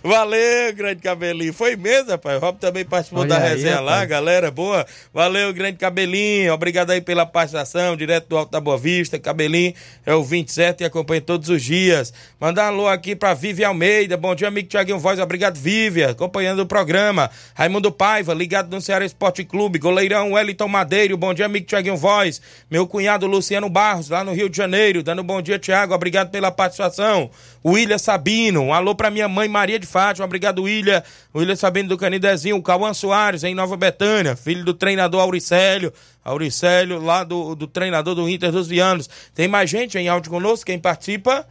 [0.02, 1.52] Valeu, grande cabelinho.
[1.52, 2.36] Foi mesmo, rapaz.
[2.36, 4.50] O Rob também participou Olha da aí, resenha lá, galera.
[4.50, 4.86] Boa.
[5.12, 6.52] Valeu, grande cabelinho.
[6.52, 9.18] Obrigado aí pela participação, direto do Alto da Boa Vista.
[9.18, 9.74] Cabelinho
[10.06, 12.12] é o 27 e acompanha todos os dias.
[12.40, 14.16] Mandar um alô aqui pra Vivi Almeida.
[14.16, 15.18] Bom dia, amigo Tiaguinho Voz.
[15.18, 17.30] Obrigado, Vivi, acompanhando o programa.
[17.54, 19.78] Raimundo Paiva, ligado no Ceará Esporte Clube.
[19.78, 21.16] Goleirão Wellington Madeiro.
[21.16, 22.40] Bom dia, amigo Tiaguinho Voz.
[22.70, 25.02] Meu cunhado Luciano Barros, lá no Rio de Janeiro.
[25.02, 25.92] Dando um bom dia, Tiago.
[25.92, 27.30] Obrigado pela participação.
[27.64, 28.62] William Sabino.
[28.62, 30.26] Um alô pra minha mãe Maria de Fátima.
[30.26, 31.02] Obrigado, William.
[31.34, 32.62] William Sabino do Canidezinho.
[32.62, 34.36] Cauã Soares, em Nova Betânia.
[34.36, 35.92] Filho do treinador Auricélio.
[36.24, 39.08] Auricélio, lá do, do treinador do Inter dos Vianos.
[39.34, 40.66] Tem mais gente em áudio conosco?
[40.66, 41.46] Quem participa?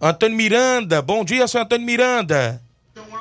[0.00, 1.00] Antônio Miranda.
[1.00, 2.60] Bom dia, senhor Antônio Miranda.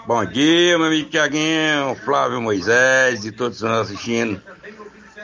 [0.06, 4.41] Bom dia, meu amigo Tiaguinho, Flávio Moisés e todos estão assistindo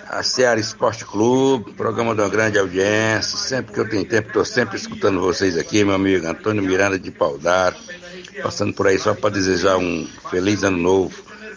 [0.07, 3.38] a Seara Esporte Clube, programa de uma grande audiência.
[3.38, 7.11] Sempre que eu tenho tempo, estou sempre escutando vocês aqui, meu amigo Antônio Miranda de
[7.11, 7.75] Paudar,
[8.41, 11.13] passando por aí só para desejar um feliz ano novo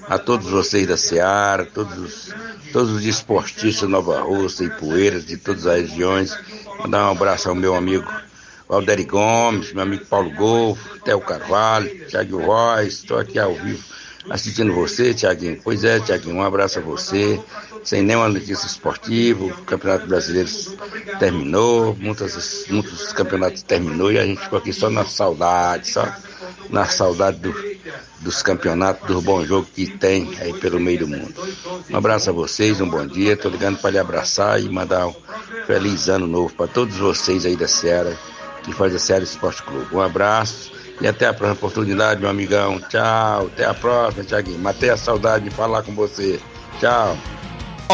[0.09, 2.35] a todos vocês da Seara, todos os,
[2.73, 6.37] todos os esportistas Nova Rússia e Poeiras, de todas as regiões.
[6.81, 8.11] Mandar um abraço ao meu amigo
[8.69, 13.93] Valderi Gomes, meu amigo Paulo Golfo, Theo Carvalho, Thiago Voz, estou aqui ao vivo
[14.31, 15.61] assistindo você, Tiaguinho.
[15.63, 17.41] Pois é, Tiaguinho, um abraço a você.
[17.85, 20.49] Sem nenhuma notícia esportiva, o Campeonato Brasileiro
[21.19, 26.07] terminou, muitas, muitos campeonatos terminou e a gente ficou aqui só na saudade, só
[26.73, 27.55] na saudade do,
[28.21, 31.35] dos campeonatos, dos bons jogos que tem aí pelo meio do mundo.
[31.91, 33.35] Um abraço a vocês, um bom dia.
[33.35, 35.15] Estou ligando para lhe abraçar e mandar um
[35.67, 38.17] feliz ano novo para todos vocês aí da Serra,
[38.65, 39.95] que faz a Serra Esporte Clube.
[39.95, 42.81] Um abraço e até a próxima oportunidade, meu amigão.
[42.89, 44.59] Tchau, até a próxima, Tiaguinho.
[44.59, 46.41] Matei a saudade de falar com você.
[46.81, 47.19] Tchau.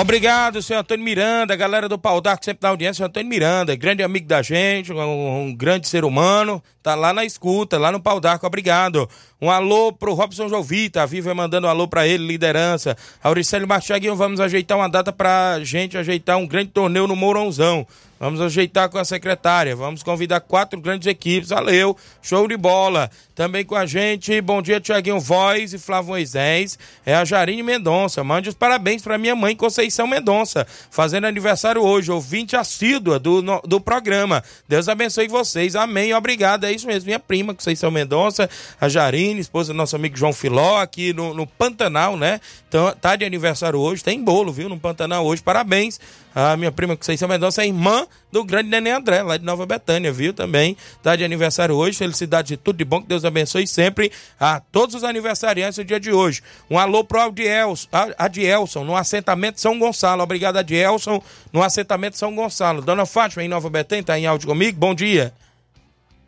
[0.00, 4.00] Obrigado, senhor Antônio Miranda, galera do Pau d'Arco, sempre na audiência, senhor Antônio Miranda, grande
[4.00, 8.20] amigo da gente, um, um grande ser humano, tá lá na escuta, lá no Pau
[8.20, 9.10] d'Arco, obrigado.
[9.40, 12.96] Um alô pro Robson Jovita, a Viva mandando um alô pra ele, liderança.
[13.22, 17.86] Auricélio Marchaguinho, vamos ajeitar uma data pra gente ajeitar um grande torneio no Mourãozão.
[18.20, 19.76] Vamos ajeitar com a secretária.
[19.76, 21.50] Vamos convidar quatro grandes equipes.
[21.50, 23.08] Valeu, show de bola.
[23.32, 26.76] Também com a gente, bom dia, Tiaguinho Voz e Flávio Moisés.
[27.06, 28.24] É a Jarine Mendonça.
[28.24, 33.62] Mande os parabéns para minha mãe, Conceição Mendonça, fazendo aniversário hoje, ouvinte assídua do, no-
[33.64, 34.42] do programa.
[34.68, 35.76] Deus abençoe vocês.
[35.76, 36.12] Amém.
[36.12, 36.64] Obrigado.
[36.64, 37.06] É isso mesmo.
[37.06, 41.46] Minha prima, Conceição Mendonça, a Jarine, esposa do nosso amigo João Filó, aqui no, no
[41.46, 42.40] Pantanal, né?
[42.68, 44.02] Então, tá de aniversário hoje.
[44.02, 44.68] Tem bolo, viu?
[44.68, 45.42] No Pantanal hoje.
[45.42, 46.00] Parabéns.
[46.34, 50.12] A minha prima Conceição Mendonça é irmã do grande Neném André, lá de Nova Betânia,
[50.12, 50.32] viu?
[50.32, 51.98] Também tá de aniversário hoje.
[51.98, 53.02] Felicidade de tudo de bom.
[53.02, 56.42] Que Deus abençoe sempre a todos os aniversariantes do dia de hoje.
[56.70, 60.22] Um alô pro Adielson, Adielson no assentamento São Gonçalo.
[60.22, 61.20] Obrigado, Adielson,
[61.52, 62.82] no assentamento São Gonçalo.
[62.82, 64.78] Dona Fátima, em Nova Betânia, tá em áudio comigo?
[64.78, 65.32] Bom dia.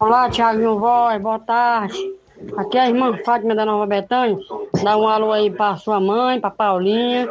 [0.01, 2.20] Olá, Tiaguinho Voz, boa tarde.
[2.57, 4.39] Aqui é a irmã Fátima da Nova Betânia.
[4.83, 7.29] Dá um alô aí pra sua mãe, pra Paulinha,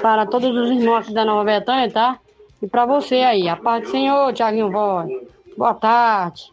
[0.00, 2.18] para todos os irmãos da Nova Betânia, tá?
[2.62, 3.48] E pra você aí.
[3.48, 5.10] A paz do Senhor, Tiaguinho Voz.
[5.56, 6.52] Boa tarde.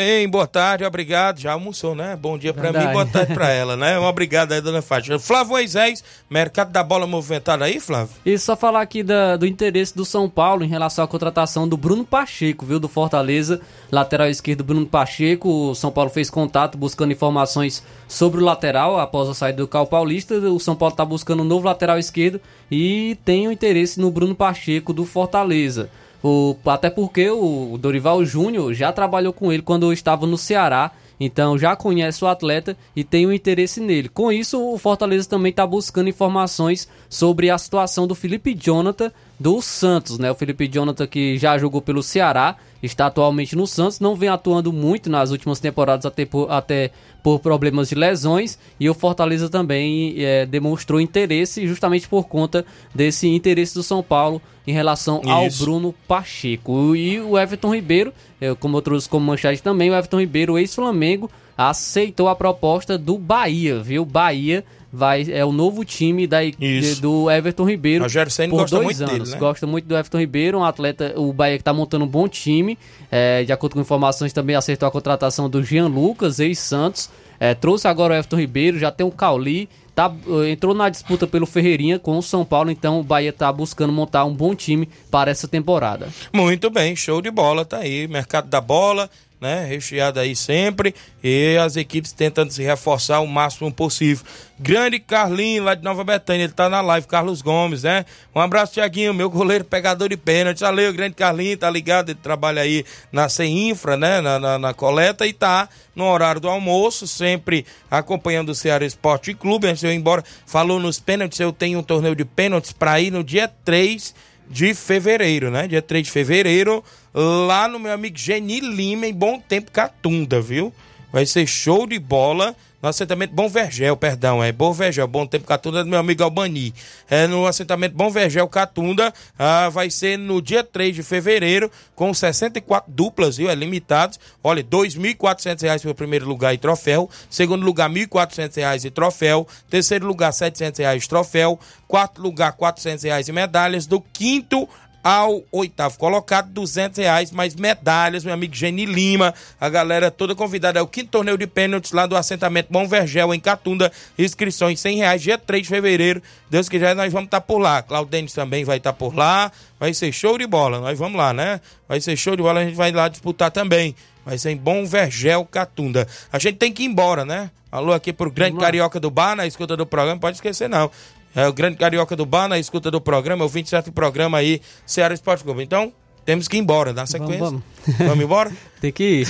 [0.00, 1.40] Bem, boa tarde, obrigado.
[1.40, 2.16] Já almoçou, né?
[2.18, 2.86] Bom dia pra Verdade.
[2.86, 3.98] mim, boa tarde pra ela, né?
[4.00, 5.18] Um obrigado aí, dona Fátima.
[5.18, 8.14] Flávio Moisés, mercado da bola movimentado aí, Flávio?
[8.24, 11.76] E só falar aqui da- do interesse do São Paulo em relação à contratação do
[11.76, 12.80] Bruno Pacheco, viu?
[12.80, 13.60] Do Fortaleza,
[13.92, 15.50] lateral esquerdo Bruno Pacheco.
[15.70, 19.86] O São Paulo fez contato buscando informações sobre o lateral após a saída do Cal
[19.86, 20.34] Paulista.
[20.36, 22.40] O São Paulo está buscando um novo lateral esquerdo
[22.70, 25.90] e tem o interesse no Bruno Pacheco do Fortaleza.
[26.22, 30.90] O, até porque o Dorival Júnior já trabalhou com ele quando estava no Ceará.
[31.22, 34.08] Então já conhece o atleta e tem um interesse nele.
[34.08, 39.60] Com isso, o Fortaleza também está buscando informações sobre a situação do Felipe Jonathan do
[39.60, 40.30] Santos, né?
[40.30, 44.72] O Felipe Jonathan que já jogou pelo Ceará, está atualmente no Santos, não vem atuando
[44.72, 46.90] muito nas últimas temporadas até até
[47.22, 52.64] por problemas de lesões e o Fortaleza também eh, demonstrou interesse justamente por conta
[52.94, 55.64] desse interesse do São Paulo em relação ao Isso.
[55.64, 56.94] Bruno Pacheco.
[56.94, 62.28] E o Everton Ribeiro, eh, como outros como manchete também, o Everton Ribeiro, ex-Flamengo, aceitou
[62.28, 64.04] a proposta do Bahia, viu?
[64.04, 67.00] Bahia vai é o novo time da, Isso.
[67.00, 69.28] do Everton Ribeiro Rogério Ceni por gosta dois muito anos.
[69.28, 69.38] dele, né?
[69.38, 72.78] Gosta muito do Everton Ribeiro, um atleta, o Bahia que está montando um bom time.
[73.10, 77.08] É, de acordo com informações, também acertou a contratação do Jean Lucas, ex-Santos.
[77.38, 79.68] É, trouxe agora o Everton Ribeiro, já tem o Cauli.
[79.94, 80.10] Tá,
[80.44, 83.92] eh, entrou na disputa pelo Ferreirinha com o São Paulo, então o Bahia está buscando
[83.92, 86.08] montar um bom time para essa temporada.
[86.32, 88.06] Muito bem, show de bola, tá aí.
[88.06, 89.10] Mercado da bola,
[89.40, 89.64] né?
[89.64, 90.94] Recheado aí sempre.
[91.22, 94.24] E as equipes tentando se reforçar o máximo possível.
[94.58, 98.04] Grande Carlinho, lá de Nova Betânia, ele tá na live, Carlos Gomes, né?
[98.34, 100.60] Um abraço, Tiaguinho, meu goleiro pegador de pênalti.
[100.60, 102.10] Valeu, grande Carlinho, tá ligado?
[102.10, 104.20] Ele trabalha aí na CEINFRA, né?
[104.20, 109.32] Na, na, na coleta e tá no horário do almoço, sempre acompanhando o Ceará Esporte
[109.32, 109.66] Clube.
[109.66, 113.00] Antes de eu ir embora, falou nos pênaltis, eu tenho um torneio de pênaltis pra
[113.00, 114.14] ir no dia 3
[114.50, 115.68] de fevereiro, né?
[115.68, 116.82] Dia 3 de fevereiro,
[117.14, 120.74] lá no meu amigo Geni Lima, em Bom Tempo Catunda, viu?
[121.12, 125.46] Vai ser show de bola no assentamento Bom Vergel, perdão, é Bom Vergel, Bom Tempo
[125.46, 126.74] Catunda do meu amigo Albani.
[127.10, 132.12] É no assentamento Bom Vergel Catunda, ah, vai ser no dia 3 de fevereiro, com
[132.12, 133.50] 64 duplas, viu?
[133.50, 134.18] É limitados.
[134.42, 140.06] Olha, 2.400 reais pelo primeiro lugar e troféu, segundo lugar 1.400 reais e troféu, terceiro
[140.06, 144.68] lugar 700 reais troféu, quarto lugar 400 reais e medalhas, do quinto
[145.02, 150.78] ao oitavo colocado, 200 reais, mais medalhas, meu amigo Geni Lima, a galera toda convidada,
[150.78, 154.96] é o quinto torneio de pênaltis lá do assentamento Bom Vergel, em Catunda, inscrições 100
[154.98, 158.76] reais, dia 3 de fevereiro, Deus quiser, nós vamos estar por lá, Claudênis também vai
[158.76, 161.60] estar por lá, vai ser show de bola, nós vamos lá, né?
[161.88, 163.94] Vai ser show de bola, a gente vai lá disputar também,
[164.24, 166.06] vai ser em Bom Vergel, Catunda.
[166.32, 167.50] A gente tem que ir embora, né?
[167.72, 170.90] Alô aqui pro Grande Carioca do Bar, na escuta do programa, pode esquecer não.
[171.34, 175.14] É o Grande Carioca do Bar, na escuta do programa, ouvinte certo programa aí, Ceará
[175.14, 175.62] Esporte Clube.
[175.62, 175.92] Então,
[176.24, 177.38] temos que ir embora, na sequência.
[177.38, 177.62] Vamos,
[177.98, 178.52] Vamos embora?
[178.80, 179.28] Tem que ir.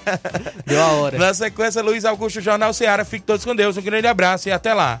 [0.66, 1.18] Deu a hora.
[1.18, 3.04] Na sequência, Luiz Augusto, Jornal Ceará.
[3.04, 3.76] Fique todos com Deus.
[3.76, 5.00] Um grande abraço e até lá.